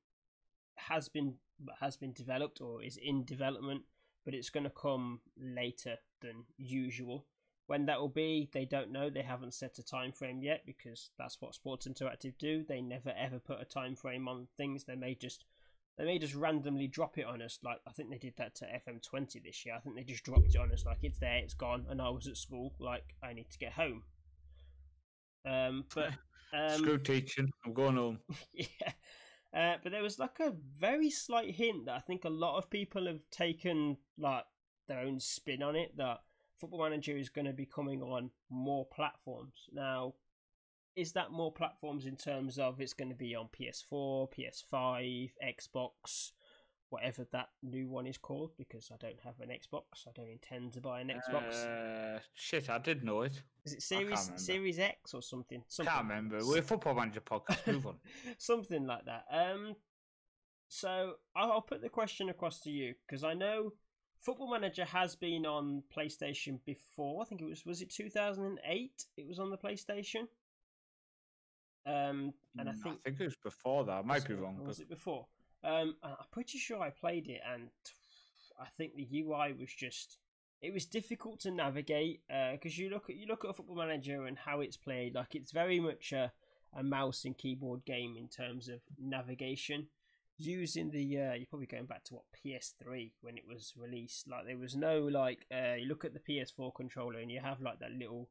has 0.75 1.09
been 1.09 1.35
has 1.79 1.97
been 1.97 2.13
developed 2.13 2.61
or 2.61 2.83
is 2.83 2.97
in 2.97 3.25
development, 3.25 3.83
but 4.23 4.33
it's 4.33 4.49
going 4.49 4.63
to 4.63 4.69
come 4.69 5.19
later 5.37 5.97
than 6.25 6.45
usual. 6.57 7.25
When 7.67 7.87
that 7.87 7.99
will 7.99 8.09
be, 8.09 8.49
they 8.53 8.65
don't 8.65 8.91
know. 8.91 9.09
They 9.09 9.23
haven't 9.23 9.55
set 9.55 9.79
a 9.79 9.83
time 9.83 10.11
frame 10.11 10.43
yet 10.43 10.61
because 10.65 11.09
that's 11.17 11.41
what 11.41 11.55
Sports 11.55 11.87
Interactive 11.87 12.37
do. 12.37 12.63
They 12.67 12.81
never 12.81 13.11
ever 13.17 13.39
put 13.39 13.61
a 13.61 13.65
time 13.65 13.95
frame 13.95 14.27
on 14.27 14.47
things. 14.55 14.83
They 14.83 14.95
may 14.95 15.15
just 15.15 15.45
they 15.97 16.05
may 16.05 16.19
just 16.19 16.35
randomly 16.35 16.87
drop 16.87 17.17
it 17.17 17.25
on 17.25 17.41
us. 17.41 17.57
Like 17.63 17.79
I 17.87 17.91
think 17.91 18.09
they 18.09 18.17
did 18.17 18.35
that 18.37 18.55
to 18.55 18.65
FM20 18.65 19.43
this 19.43 19.65
year. 19.65 19.75
I 19.75 19.79
think 19.79 19.95
they 19.95 20.03
just 20.03 20.23
dropped 20.23 20.53
it 20.53 20.57
on 20.57 20.71
us 20.71 20.85
like 20.85 20.99
it's 21.01 21.19
there, 21.19 21.37
it's 21.37 21.53
gone, 21.53 21.85
and 21.89 22.01
I 22.01 22.09
was 22.09 22.27
at 22.27 22.37
school. 22.37 22.73
Like 22.79 23.15
I 23.23 23.33
need 23.33 23.49
to 23.49 23.57
get 23.57 23.73
home. 23.73 24.03
Um, 25.45 25.85
but 25.93 26.11
um, 26.53 26.77
Screw 26.77 26.97
teaching. 26.97 27.49
I'm 27.65 27.73
going 27.73 27.95
home. 27.95 28.19
yeah. 28.53 28.91
Uh, 29.55 29.77
but 29.81 29.93
there 29.93 30.03
was 30.03 30.19
like 30.19 30.39
a 30.41 30.53
very 30.77 31.09
slight 31.09 31.55
hint 31.55 31.85
that 31.85 31.95
I 31.95 31.99
think 31.99 32.25
a 32.25 32.29
lot 32.29 32.57
of 32.57 32.69
people 32.69 33.07
have 33.07 33.21
taken 33.31 33.95
like 34.17 34.43
their 34.87 34.99
own 34.99 35.19
spin 35.19 35.63
on 35.63 35.75
it 35.75 35.95
that 35.97 36.19
Football 36.59 36.83
Manager 36.83 37.17
is 37.17 37.29
going 37.29 37.45
to 37.45 37.53
be 37.53 37.65
coming 37.65 38.01
on 38.01 38.29
more 38.49 38.85
platforms. 38.85 39.69
Now, 39.73 40.13
is 40.95 41.11
that 41.13 41.31
more 41.31 41.51
platforms 41.51 42.05
in 42.05 42.15
terms 42.15 42.57
of 42.57 42.79
it's 42.79 42.93
going 42.93 43.09
to 43.09 43.15
be 43.15 43.35
on 43.35 43.49
PS4, 43.59 44.29
PS5, 44.31 45.31
Xbox, 45.43 46.31
whatever 46.89 47.27
that 47.33 47.49
new 47.61 47.89
one 47.89 48.07
is 48.07 48.17
called? 48.17 48.51
Because 48.57 48.89
I 48.93 48.95
don't 48.97 49.19
have 49.23 49.39
an 49.41 49.49
Xbox. 49.49 50.07
I 50.07 50.11
don't 50.15 50.29
intend 50.29 50.73
to 50.73 50.81
buy 50.81 51.01
an 51.01 51.09
Xbox. 51.09 51.65
Uh, 51.65 52.19
shit, 52.33 52.69
I 52.69 52.77
did 52.77 53.03
know 53.03 53.23
it. 53.23 53.41
is 53.65 53.73
it 53.73 53.81
Series. 53.81 54.31
Series 54.37 54.79
X 54.79 55.13
or 55.13 55.21
something? 55.21 55.61
something 55.67 55.93
Can't 55.93 56.07
remember. 56.07 56.39
We're 56.41 56.61
football 56.61 56.95
manager 56.95 57.21
podcast. 57.21 57.67
Move 57.67 57.87
on. 57.87 57.95
something 58.37 58.85
like 58.85 59.03
that. 59.05 59.25
Um, 59.29 59.75
so 60.69 61.15
I'll 61.35 61.61
put 61.61 61.81
the 61.81 61.89
question 61.89 62.29
across 62.29 62.61
to 62.61 62.71
you 62.71 62.95
because 63.05 63.23
I 63.23 63.33
know 63.33 63.73
Football 64.25 64.49
Manager 64.49 64.85
has 64.85 65.15
been 65.15 65.45
on 65.45 65.83
PlayStation 65.95 66.59
before. 66.65 67.21
I 67.21 67.25
think 67.25 67.41
it 67.41 67.45
was 67.45 67.63
was 67.65 67.81
it 67.81 67.91
two 67.91 68.09
thousand 68.09 68.45
and 68.45 68.59
eight. 68.67 69.05
It 69.17 69.27
was 69.27 69.37
on 69.39 69.51
the 69.51 69.57
PlayStation. 69.57 70.27
Um, 71.85 72.33
and 72.57 72.67
I 72.67 72.71
Mm, 72.71 72.81
think, 72.81 72.99
it 73.05 73.19
was 73.19 73.35
before 73.43 73.85
that. 73.85 73.91
I 73.91 74.01
might 74.01 74.27
be 74.27 74.33
wrong, 74.33 74.57
was 74.65 74.79
it 74.79 74.89
before? 74.89 75.27
Um, 75.63 75.95
I- 76.01 76.09
I'm 76.09 76.27
pretty 76.31 76.57
sure 76.57 76.81
I 76.81 76.89
played 76.89 77.27
it, 77.29 77.41
and 77.45 77.69
I 78.59 78.65
think 78.77 78.95
the 78.95 79.07
UI 79.21 79.53
was 79.53 79.71
just 79.73 80.17
it 80.61 80.73
was 80.73 80.85
difficult 80.87 81.41
to 81.41 81.51
navigate 81.51 82.21
because 82.53 82.77
you 82.79 82.89
look 82.89 83.09
at 83.09 83.15
you 83.17 83.27
look 83.27 83.43
at 83.45 83.51
a 83.51 83.53
football 83.53 83.75
manager 83.75 84.25
and 84.25 84.39
how 84.39 84.61
it's 84.61 84.77
played. 84.77 85.13
Like 85.13 85.35
it's 85.35 85.51
very 85.51 85.79
much 85.79 86.11
a, 86.13 86.31
a 86.73 86.81
mouse 86.81 87.25
and 87.25 87.37
keyboard 87.37 87.85
game 87.85 88.15
in 88.17 88.27
terms 88.27 88.69
of 88.69 88.79
navigation. 88.97 89.87
Using 90.37 90.91
the 90.91 91.19
uh, 91.19 91.33
you're 91.33 91.47
probably 91.49 91.67
going 91.67 91.85
back 91.85 92.03
to 92.05 92.15
what 92.15 92.23
PS3 92.45 93.11
when 93.21 93.37
it 93.37 93.47
was 93.47 93.73
released. 93.77 94.27
Like 94.27 94.45
there 94.45 94.57
was 94.57 94.75
no 94.75 94.99
like 94.99 95.45
uh, 95.51 95.75
you 95.75 95.87
look 95.87 96.03
at 96.03 96.13
the 96.13 96.19
PS4 96.19 96.75
controller 96.75 97.19
and 97.19 97.31
you 97.31 97.39
have 97.39 97.61
like 97.61 97.79
that 97.79 97.93
little 97.93 98.29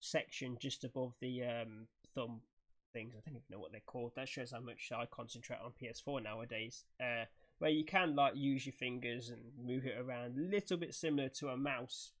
section 0.00 0.56
just 0.58 0.84
above 0.84 1.14
the 1.20 1.42
um, 1.44 1.88
thumb 2.14 2.40
things. 2.92 3.14
I 3.14 3.20
don't 3.24 3.36
even 3.36 3.44
know 3.50 3.58
what 3.58 3.72
they're 3.72 3.80
called. 3.84 4.12
That 4.16 4.28
shows 4.28 4.52
how 4.52 4.60
much 4.60 4.90
I 4.94 5.06
concentrate 5.06 5.58
on 5.64 5.72
PS4 5.80 6.22
nowadays. 6.22 6.84
Uh, 7.00 7.24
where 7.58 7.70
you 7.70 7.84
can 7.84 8.16
like 8.16 8.34
use 8.34 8.66
your 8.66 8.72
fingers 8.72 9.30
and 9.30 9.40
move 9.64 9.86
it 9.86 9.98
around, 9.98 10.36
a 10.36 10.40
little 10.40 10.76
bit 10.76 10.94
similar 10.94 11.28
to 11.28 11.48
a 11.48 11.56
mouse. 11.56 12.12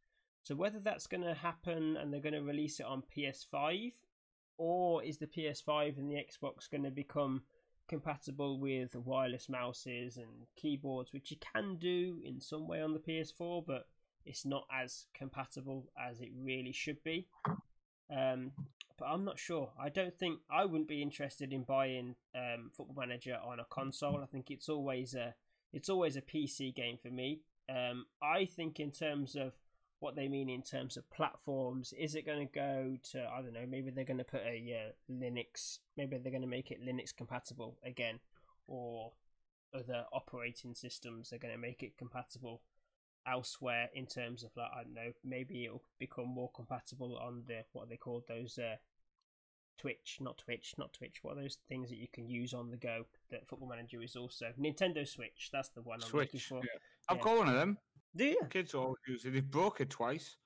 So 0.44 0.54
whether 0.54 0.78
that's 0.78 1.06
going 1.06 1.24
to 1.24 1.34
happen 1.34 1.96
and 1.96 2.12
they're 2.12 2.20
going 2.20 2.34
to 2.34 2.42
release 2.42 2.80
it 2.80 2.86
on 2.86 3.02
PS5, 3.16 3.92
or 4.56 5.02
is 5.02 5.18
the 5.18 5.26
PS5 5.26 5.98
and 5.98 6.10
the 6.10 6.16
Xbox 6.16 6.70
going 6.70 6.84
to 6.84 6.90
become 6.90 7.42
compatible 7.92 8.58
with 8.58 8.96
wireless 8.96 9.50
mouses 9.50 10.16
and 10.16 10.46
keyboards, 10.56 11.12
which 11.12 11.30
you 11.30 11.36
can 11.52 11.76
do 11.76 12.18
in 12.24 12.40
some 12.40 12.66
way 12.66 12.80
on 12.80 12.94
the 12.94 12.98
PS4, 12.98 13.62
but 13.66 13.86
it's 14.24 14.46
not 14.46 14.64
as 14.72 15.08
compatible 15.12 15.84
as 16.00 16.22
it 16.22 16.30
really 16.34 16.72
should 16.72 17.04
be. 17.04 17.26
Um, 18.10 18.52
but 18.98 19.04
I'm 19.04 19.26
not 19.26 19.38
sure. 19.38 19.72
I 19.78 19.90
don't 19.90 20.18
think 20.18 20.38
I 20.50 20.64
wouldn't 20.64 20.88
be 20.88 21.02
interested 21.02 21.52
in 21.52 21.64
buying 21.64 22.14
um, 22.34 22.70
Football 22.74 22.96
Manager 22.98 23.36
on 23.44 23.60
a 23.60 23.66
console. 23.68 24.22
I 24.22 24.26
think 24.26 24.50
it's 24.50 24.70
always 24.70 25.12
a 25.14 25.34
it's 25.74 25.90
always 25.90 26.16
a 26.16 26.22
PC 26.22 26.74
game 26.74 26.96
for 27.02 27.10
me. 27.10 27.40
Um, 27.68 28.06
I 28.22 28.46
think 28.46 28.80
in 28.80 28.90
terms 28.90 29.36
of 29.36 29.52
what 30.02 30.16
they 30.16 30.26
mean 30.26 30.48
in 30.48 30.62
terms 30.62 30.96
of 30.96 31.08
platforms, 31.10 31.94
is 31.96 32.16
it 32.16 32.26
going 32.26 32.46
to 32.46 32.52
go 32.52 32.96
to 33.12 33.24
I 33.32 33.40
don't 33.40 33.54
know? 33.54 33.66
Maybe 33.68 33.90
they're 33.90 34.04
going 34.04 34.18
to 34.18 34.24
put 34.24 34.42
a 34.42 34.88
uh, 34.88 34.92
Linux. 35.10 35.78
Maybe 35.96 36.18
they're 36.18 36.32
going 36.32 36.42
to 36.42 36.48
make 36.48 36.72
it 36.72 36.84
Linux 36.84 37.14
compatible 37.16 37.78
again, 37.84 38.18
or 38.66 39.12
other 39.72 40.04
operating 40.12 40.74
systems. 40.74 41.30
They're 41.30 41.38
going 41.38 41.54
to 41.54 41.60
make 41.60 41.84
it 41.84 41.96
compatible 41.96 42.62
elsewhere 43.26 43.90
in 43.94 44.06
terms 44.06 44.42
of 44.42 44.50
like 44.56 44.70
I 44.74 44.82
don't 44.82 44.94
know, 44.94 45.12
maybe 45.24 45.64
it'll 45.64 45.84
become 46.00 46.26
more 46.26 46.50
compatible 46.52 47.16
on 47.18 47.44
the 47.46 47.64
what 47.72 47.88
they 47.88 47.96
call 47.96 48.24
those 48.28 48.58
uh 48.58 48.76
Twitch, 49.78 50.18
not 50.20 50.38
Twitch, 50.38 50.74
not 50.78 50.92
Twitch. 50.92 51.20
What 51.22 51.36
are 51.36 51.42
those 51.42 51.58
things 51.68 51.90
that 51.90 51.96
you 51.98 52.08
can 52.12 52.28
use 52.28 52.52
on 52.52 52.70
the 52.70 52.76
go 52.76 53.06
that 53.30 53.48
Football 53.48 53.68
Manager 53.68 54.02
is 54.02 54.16
also 54.16 54.46
Nintendo 54.60 55.06
Switch. 55.08 55.50
That's 55.52 55.68
the 55.70 55.82
one 55.82 56.00
I'm 56.02 56.10
looking 56.12 56.40
for. 56.40 56.58
Yeah. 56.58 56.78
I've 57.08 57.16
Yeah. 57.18 57.22
got 57.22 57.38
one 57.38 57.48
of 57.48 57.54
them. 57.54 57.78
Do 58.14 58.24
you? 58.24 58.40
Kids 58.50 58.74
always 58.74 58.96
use 59.08 59.24
it. 59.24 59.32
They 59.32 59.40
broke 59.40 59.80
it 59.80 59.90
twice. 59.90 60.36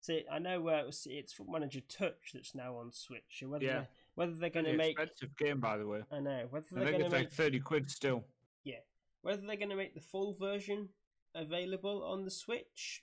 See, 0.00 0.24
I 0.30 0.38
know 0.38 0.68
uh, 0.68 0.84
it's, 0.88 1.06
it's 1.08 1.32
Football 1.32 1.54
Manager 1.54 1.80
Touch 1.88 2.32
that's 2.34 2.54
now 2.54 2.76
on 2.76 2.92
Switch. 2.92 3.22
So 3.40 3.48
Whether 3.48 3.64
Yeah. 3.64 3.72
they're, 3.72 3.88
whether 4.14 4.32
they're 4.34 4.50
going 4.50 4.66
to 4.66 4.76
make, 4.76 4.98
expensive 4.98 5.36
game, 5.36 5.60
by 5.60 5.78
the 5.78 5.86
way. 5.86 6.02
I 6.10 6.20
know 6.20 6.46
whether 6.50 6.66
I 6.76 6.80
they're 6.80 6.90
going 6.92 7.04
to 7.04 7.10
make 7.10 7.24
like 7.26 7.32
thirty 7.32 7.60
quid 7.60 7.90
still. 7.90 8.24
Yeah, 8.64 8.80
whether 9.22 9.40
they're 9.46 9.56
going 9.56 9.70
to 9.70 9.76
make 9.76 9.94
the 9.94 10.00
full 10.00 10.34
version 10.38 10.90
available 11.34 12.04
on 12.04 12.24
the 12.24 12.30
Switch, 12.30 13.02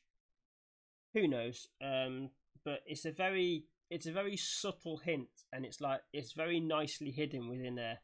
who 1.13 1.27
knows? 1.27 1.67
Um, 1.81 2.29
but 2.63 2.81
it's 2.85 3.05
a 3.05 3.11
very 3.11 3.65
it's 3.89 4.05
a 4.05 4.11
very 4.11 4.37
subtle 4.37 4.97
hint, 4.97 5.29
and 5.51 5.65
it's 5.65 5.81
like 5.81 6.01
it's 6.13 6.33
very 6.33 6.59
nicely 6.59 7.11
hidden 7.11 7.49
within 7.49 7.79
a 7.79 7.97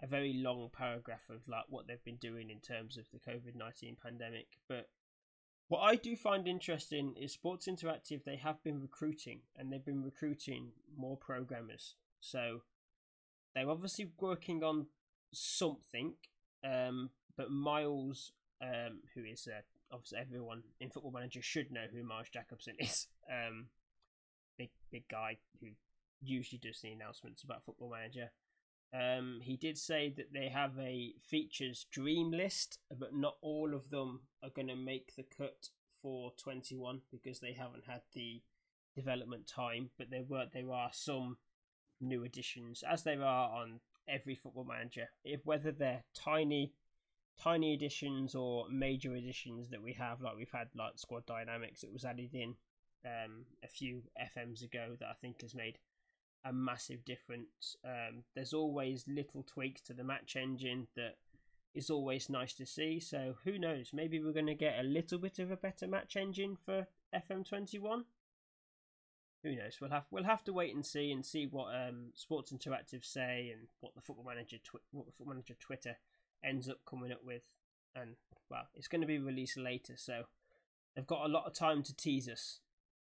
a 0.00 0.06
very 0.06 0.34
long 0.34 0.68
paragraph 0.72 1.22
of 1.30 1.40
like 1.48 1.64
what 1.68 1.86
they've 1.86 2.04
been 2.04 2.16
doing 2.16 2.50
in 2.50 2.60
terms 2.60 2.96
of 2.96 3.06
the 3.12 3.18
COVID 3.18 3.56
nineteen 3.56 3.96
pandemic. 4.00 4.46
But 4.68 4.88
what 5.72 5.80
I 5.80 5.94
do 5.94 6.14
find 6.16 6.46
interesting 6.46 7.14
is 7.18 7.32
Sports 7.32 7.66
Interactive. 7.66 8.24
They 8.24 8.36
have 8.36 8.62
been 8.62 8.78
recruiting, 8.82 9.40
and 9.56 9.72
they've 9.72 9.82
been 9.82 10.04
recruiting 10.04 10.72
more 10.98 11.16
programmers. 11.16 11.94
So 12.20 12.60
they're 13.54 13.70
obviously 13.70 14.10
working 14.20 14.62
on 14.62 14.88
something. 15.32 16.12
Um, 16.62 17.08
but 17.38 17.50
Miles, 17.50 18.32
um, 18.60 19.00
who 19.14 19.24
is 19.24 19.48
uh, 19.50 19.62
obviously 19.90 20.18
everyone 20.18 20.62
in 20.78 20.90
Football 20.90 21.12
Manager 21.12 21.40
should 21.40 21.72
know 21.72 21.86
who 21.90 22.04
Miles 22.04 22.28
Jacobson 22.30 22.74
is. 22.78 23.06
Um, 23.30 23.68
big 24.58 24.68
big 24.90 25.08
guy 25.08 25.38
who 25.62 25.68
usually 26.22 26.58
does 26.58 26.82
the 26.82 26.92
announcements 26.92 27.44
about 27.44 27.64
Football 27.64 27.92
Manager. 27.92 28.30
Um, 28.94 29.40
he 29.42 29.56
did 29.56 29.78
say 29.78 30.12
that 30.16 30.32
they 30.34 30.48
have 30.48 30.78
a 30.78 31.14
features 31.20 31.86
dream 31.90 32.30
list, 32.30 32.78
but 32.98 33.14
not 33.14 33.36
all 33.40 33.74
of 33.74 33.90
them 33.90 34.20
are 34.42 34.50
going 34.50 34.68
to 34.68 34.76
make 34.76 35.16
the 35.16 35.24
cut 35.24 35.68
for 36.00 36.32
21 36.36 37.00
because 37.10 37.40
they 37.40 37.54
haven't 37.54 37.84
had 37.86 38.02
the 38.12 38.42
development 38.94 39.46
time. 39.46 39.90
But 39.96 40.10
there 40.10 40.24
were 40.28 40.46
there 40.52 40.70
are 40.72 40.90
some 40.92 41.38
new 42.00 42.24
additions, 42.24 42.82
as 42.82 43.02
there 43.02 43.22
are 43.22 43.50
on 43.50 43.80
every 44.08 44.34
Football 44.34 44.64
Manager. 44.64 45.08
If 45.24 45.40
whether 45.44 45.72
they're 45.72 46.04
tiny 46.14 46.74
tiny 47.40 47.74
additions 47.74 48.34
or 48.34 48.66
major 48.68 49.14
additions 49.14 49.70
that 49.70 49.82
we 49.82 49.94
have, 49.94 50.20
like 50.20 50.36
we've 50.36 50.50
had 50.52 50.68
like 50.76 50.92
Squad 50.98 51.24
Dynamics, 51.24 51.82
it 51.82 51.92
was 51.92 52.04
added 52.04 52.34
in 52.34 52.56
um, 53.06 53.46
a 53.64 53.68
few 53.68 54.02
FMs 54.20 54.62
ago 54.62 54.96
that 55.00 55.08
I 55.08 55.14
think 55.20 55.40
has 55.42 55.54
made 55.54 55.78
a 56.44 56.52
massive 56.52 57.04
difference. 57.04 57.76
Um, 57.84 58.24
there's 58.34 58.52
always 58.52 59.04
little 59.06 59.42
tweaks 59.42 59.80
to 59.82 59.94
the 59.94 60.04
match 60.04 60.36
engine 60.36 60.88
that 60.96 61.16
is 61.74 61.90
always 61.90 62.28
nice 62.28 62.52
to 62.54 62.66
see. 62.66 63.00
So 63.00 63.36
who 63.44 63.58
knows? 63.58 63.90
Maybe 63.92 64.20
we're 64.20 64.32
going 64.32 64.46
to 64.46 64.54
get 64.54 64.78
a 64.78 64.82
little 64.82 65.18
bit 65.18 65.38
of 65.38 65.50
a 65.50 65.56
better 65.56 65.86
match 65.86 66.16
engine 66.16 66.56
for 66.64 66.86
FM21. 67.14 68.04
Who 69.42 69.56
knows? 69.56 69.78
We'll 69.80 69.90
have 69.90 70.04
we'll 70.10 70.24
have 70.24 70.44
to 70.44 70.52
wait 70.52 70.74
and 70.74 70.86
see 70.86 71.10
and 71.10 71.26
see 71.26 71.46
what 71.46 71.74
um, 71.74 72.10
Sports 72.14 72.52
Interactive 72.52 73.04
say 73.04 73.52
and 73.52 73.66
what 73.80 73.94
the 73.94 74.00
Football 74.00 74.26
Manager 74.26 74.58
what 74.92 75.06
the 75.06 75.12
Football 75.12 75.34
Manager 75.34 75.54
Twitter 75.58 75.96
ends 76.44 76.68
up 76.68 76.78
coming 76.88 77.10
up 77.10 77.24
with. 77.24 77.42
And 77.96 78.14
well, 78.48 78.68
it's 78.74 78.86
going 78.86 79.00
to 79.00 79.06
be 79.06 79.18
released 79.18 79.56
later, 79.56 79.94
so 79.96 80.24
they've 80.94 81.06
got 81.06 81.26
a 81.26 81.28
lot 81.28 81.46
of 81.46 81.54
time 81.54 81.82
to 81.82 81.96
tease 81.96 82.28
us 82.28 82.60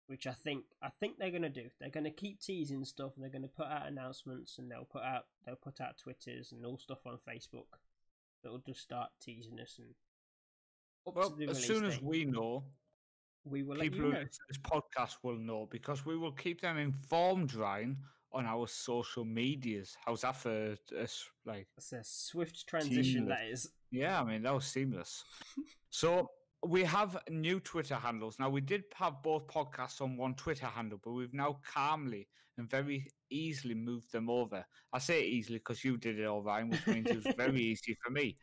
which 0.07 0.27
I 0.27 0.33
think 0.33 0.65
I 0.83 0.89
think 1.01 1.19
they're 1.19 1.31
gonna 1.31 1.49
do. 1.49 1.69
They're 1.81 1.91
gonna 1.91 2.11
keep 2.11 2.41
teasing 2.41 2.85
stuff, 2.85 3.13
and 3.17 3.23
they're 3.25 3.31
gonna 3.31 3.49
put 3.49 3.67
out 3.67 3.87
announcements, 3.89 4.59
and 4.59 4.71
they'll 4.71 4.85
put 4.91 5.03
out 5.03 5.25
they'll 5.45 5.57
put 5.57 5.81
out 5.81 5.99
twitters 5.99 6.53
and 6.53 6.65
all 6.65 6.79
stuff 6.79 6.99
on 7.07 7.19
Facebook 7.29 7.67
that'll 8.43 8.59
just 8.59 8.81
start 8.81 9.11
teasing 9.21 9.59
us. 9.61 9.79
And 9.79 9.95
Well, 11.05 11.37
as 11.49 11.65
soon 11.65 11.85
as 11.85 12.01
we 12.01 12.25
know, 12.25 12.65
we 13.45 13.63
will 13.63 13.77
let 13.77 13.83
people 13.85 13.99
you 13.99 14.05
who 14.07 14.13
know. 14.13 14.19
listen 14.19 14.31
to 14.31 14.45
this 14.49 14.59
podcast 14.59 15.17
will 15.23 15.39
know 15.39 15.67
because 15.71 16.05
we 16.05 16.17
will 16.17 16.33
keep 16.33 16.61
them 16.61 16.79
informed, 16.79 17.55
Ryan, 17.55 17.97
on 18.33 18.45
our 18.47 18.67
social 18.67 19.25
medias. 19.25 19.97
How's 20.05 20.23
that 20.23 20.37
for 20.37 20.77
us? 21.01 21.29
Like, 21.45 21.69
It's 21.77 21.93
a 21.93 22.03
swift 22.03 22.67
transition 22.67 23.05
Seamless. 23.05 23.29
that 23.39 23.47
is. 23.53 23.73
yeah, 23.91 24.21
I 24.21 24.25
mean 24.25 24.43
that 24.43 24.55
was 24.55 24.67
seamless. 24.67 25.25
so 25.91 26.29
we 26.67 26.83
have 26.85 27.17
new 27.31 27.61
Twitter 27.61 27.95
handles 27.95 28.39
now. 28.39 28.51
We 28.51 28.61
did 28.61 28.85
have 28.95 29.23
both 29.23 29.47
podcasts 29.47 30.01
on 30.01 30.17
one 30.17 30.35
Twitter 30.35 30.67
handle, 30.67 31.01
but 31.03 31.13
we've 31.13 31.35
now 31.35 31.61
calmly 31.73 32.29
and 32.59 32.69
very 32.69 33.09
easily 33.31 33.75
moved 33.75 34.13
them 34.13 34.29
over. 34.29 34.65
I 34.93 34.99
say 34.99 35.25
easily 35.25 35.59
because 35.59 35.85
you 35.85 35.97
did 35.97 36.19
it 36.19 36.25
all, 36.25 36.43
Ryan, 36.43 36.71
which 36.71 36.87
means 36.87 37.11
it 37.11 37.25
was 37.25 37.35
very 37.37 37.61
easy 37.73 37.97
for 38.03 38.11
me. 38.11 38.37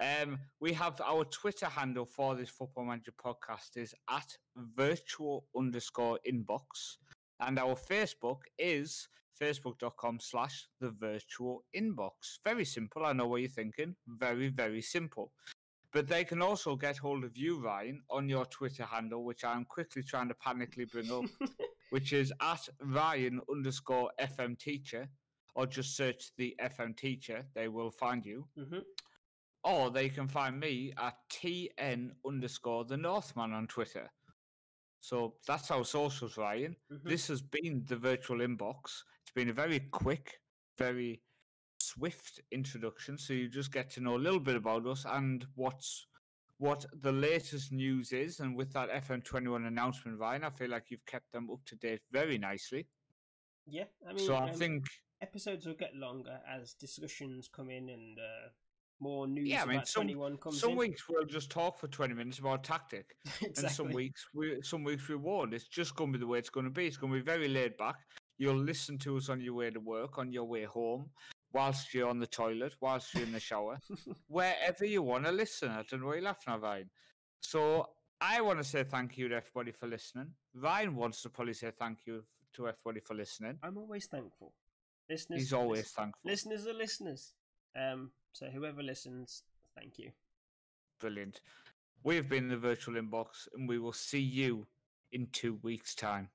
Um, 0.00 0.38
we 0.60 0.72
have 0.72 1.00
our 1.00 1.24
Twitter 1.24 1.66
handle 1.66 2.04
for 2.04 2.34
this 2.34 2.50
Football 2.50 2.86
Manager 2.86 3.12
podcast 3.24 3.76
is 3.76 3.94
at 4.10 4.36
virtual 4.56 5.46
underscore 5.56 6.18
inbox, 6.28 6.96
and 7.40 7.58
our 7.58 7.74
Facebook 7.74 8.38
is 8.58 9.08
facebook.com 9.40 10.18
slash 10.20 10.68
the 10.80 10.90
virtual 10.90 11.64
inbox. 11.76 12.38
Very 12.44 12.64
simple. 12.64 13.04
I 13.04 13.12
know 13.12 13.26
what 13.26 13.40
you're 13.40 13.50
thinking. 13.50 13.94
Very, 14.06 14.48
very 14.48 14.82
simple. 14.82 15.32
But 15.94 16.08
they 16.08 16.24
can 16.24 16.42
also 16.42 16.74
get 16.74 16.98
hold 16.98 17.22
of 17.22 17.36
you, 17.36 17.60
Ryan, 17.60 18.02
on 18.10 18.28
your 18.28 18.44
Twitter 18.46 18.82
handle, 18.84 19.24
which 19.24 19.44
I'm 19.44 19.64
quickly 19.64 20.02
trying 20.02 20.28
to 20.28 20.34
panically 20.34 20.90
bring 20.90 21.10
up, 21.12 21.24
which 21.90 22.12
is 22.12 22.32
at 22.42 22.68
Ryan 22.82 23.40
underscore 23.48 24.10
FM 24.20 24.58
teacher, 24.58 25.08
or 25.54 25.66
just 25.66 25.96
search 25.96 26.32
the 26.36 26.56
FM 26.60 26.96
teacher. 26.96 27.46
They 27.54 27.68
will 27.68 27.92
find 27.92 28.26
you. 28.26 28.48
hmm 28.58 28.80
Or 29.62 29.90
they 29.92 30.08
can 30.08 30.26
find 30.26 30.58
me 30.58 30.92
at 30.98 31.14
TN 31.30 32.10
underscore 32.26 32.84
the 32.84 32.96
Northman 32.96 33.52
on 33.52 33.68
Twitter. 33.68 34.10
So 35.00 35.34
that's 35.46 35.70
our 35.70 35.84
socials, 35.84 36.36
Ryan. 36.36 36.74
hmm 36.90 37.08
This 37.08 37.28
has 37.28 37.40
been 37.40 37.84
the 37.86 37.96
virtual 37.96 38.38
inbox. 38.38 39.04
It's 39.22 39.32
been 39.32 39.50
a 39.50 39.52
very 39.52 39.78
quick, 39.92 40.40
very 40.76 41.22
swift 41.88 42.40
introduction. 42.50 43.18
So 43.18 43.32
you 43.32 43.48
just 43.48 43.72
get 43.72 43.90
to 43.90 44.00
know 44.00 44.16
a 44.16 44.24
little 44.26 44.40
bit 44.40 44.56
about 44.56 44.86
us 44.86 45.04
and 45.08 45.46
what's 45.54 46.06
what 46.58 46.86
the 47.02 47.12
latest 47.12 47.72
news 47.72 48.12
is. 48.12 48.40
And 48.40 48.56
with 48.56 48.72
that 48.72 48.90
FM21 48.90 49.66
announcement, 49.66 50.18
Ryan, 50.18 50.44
I 50.44 50.50
feel 50.50 50.70
like 50.70 50.84
you've 50.88 51.06
kept 51.06 51.30
them 51.32 51.48
up 51.52 51.60
to 51.66 51.76
date 51.76 52.00
very 52.12 52.38
nicely. 52.38 52.86
Yeah, 53.66 53.84
I 54.08 54.12
mean, 54.12 54.26
so 54.26 54.34
I 54.34 54.50
um, 54.50 54.56
think 54.56 54.84
episodes 55.22 55.66
will 55.66 55.74
get 55.74 55.94
longer 55.94 56.38
as 56.48 56.74
discussions 56.74 57.48
come 57.48 57.70
in 57.70 57.88
and 57.88 58.18
uh, 58.18 58.48
more 59.00 59.26
news 59.26 59.48
Yeah, 59.48 59.62
I 59.62 59.66
mean, 59.66 59.76
about 59.76 59.88
some- 59.88 60.02
21 60.02 60.36
comes 60.38 60.60
some 60.60 60.72
in. 60.72 60.76
weeks 60.76 61.04
we'll 61.08 61.24
just 61.24 61.50
talk 61.50 61.78
for 61.78 61.88
20 61.88 62.14
minutes 62.14 62.38
about 62.38 62.62
tactic. 62.62 63.06
exactly. 63.24 63.52
and 63.64 63.70
some 63.70 63.90
weeks 63.90 64.26
we 64.34 64.60
some 64.62 64.84
weeks 64.84 65.08
we 65.08 65.16
won't. 65.16 65.54
It's 65.54 65.68
just 65.68 65.96
going 65.96 66.12
to 66.12 66.18
be 66.18 66.22
the 66.22 66.26
way 66.26 66.38
it's 66.38 66.50
going 66.50 66.64
to 66.66 66.70
be. 66.70 66.86
It's 66.86 66.96
going 66.96 67.12
to 67.12 67.18
be 67.18 67.24
very 67.24 67.48
laid 67.48 67.76
back. 67.76 67.96
You'll 68.38 68.56
listen 68.56 68.98
to 68.98 69.16
us 69.16 69.28
on 69.28 69.40
your 69.40 69.54
way 69.54 69.70
to 69.70 69.80
work, 69.80 70.18
on 70.18 70.32
your 70.32 70.44
way 70.44 70.64
home, 70.64 71.10
whilst 71.54 71.94
you're 71.94 72.08
on 72.08 72.18
the 72.18 72.26
toilet, 72.26 72.74
whilst 72.80 73.14
you're 73.14 73.22
in 73.22 73.32
the 73.32 73.40
shower, 73.40 73.78
wherever 74.28 74.84
you 74.84 75.02
want 75.02 75.24
to 75.24 75.32
listen. 75.32 75.70
I 75.70 75.82
don't 75.88 76.00
know 76.00 76.08
why 76.08 76.14
you're 76.16 76.24
laughing 76.24 76.52
at 76.54 76.60
Ryan. 76.60 76.90
So 77.40 77.88
I 78.20 78.40
want 78.40 78.58
to 78.58 78.64
say 78.64 78.84
thank 78.84 79.16
you 79.16 79.28
to 79.28 79.36
everybody 79.36 79.72
for 79.72 79.86
listening. 79.86 80.32
Ryan 80.54 80.96
wants 80.96 81.22
to 81.22 81.30
probably 81.30 81.54
say 81.54 81.70
thank 81.78 82.00
you 82.06 82.24
to 82.54 82.68
everybody 82.68 83.00
for 83.00 83.14
listening. 83.14 83.58
I'm 83.62 83.78
always 83.78 84.06
thankful. 84.06 84.52
Listeners, 85.08 85.40
He's 85.40 85.52
always 85.52 85.80
lis- 85.80 85.92
thankful. 85.92 86.30
listeners 86.30 86.66
are 86.66 86.72
listeners. 86.74 87.34
Um, 87.76 88.10
so 88.32 88.46
whoever 88.46 88.82
listens, 88.82 89.42
thank 89.78 89.98
you. 89.98 90.10
Brilliant. 91.00 91.40
We've 92.02 92.28
been 92.28 92.44
in 92.44 92.50
the 92.50 92.56
virtual 92.56 92.94
inbox, 92.94 93.48
and 93.54 93.68
we 93.68 93.78
will 93.78 93.92
see 93.92 94.20
you 94.20 94.66
in 95.12 95.28
two 95.32 95.58
weeks' 95.62 95.94
time. 95.94 96.28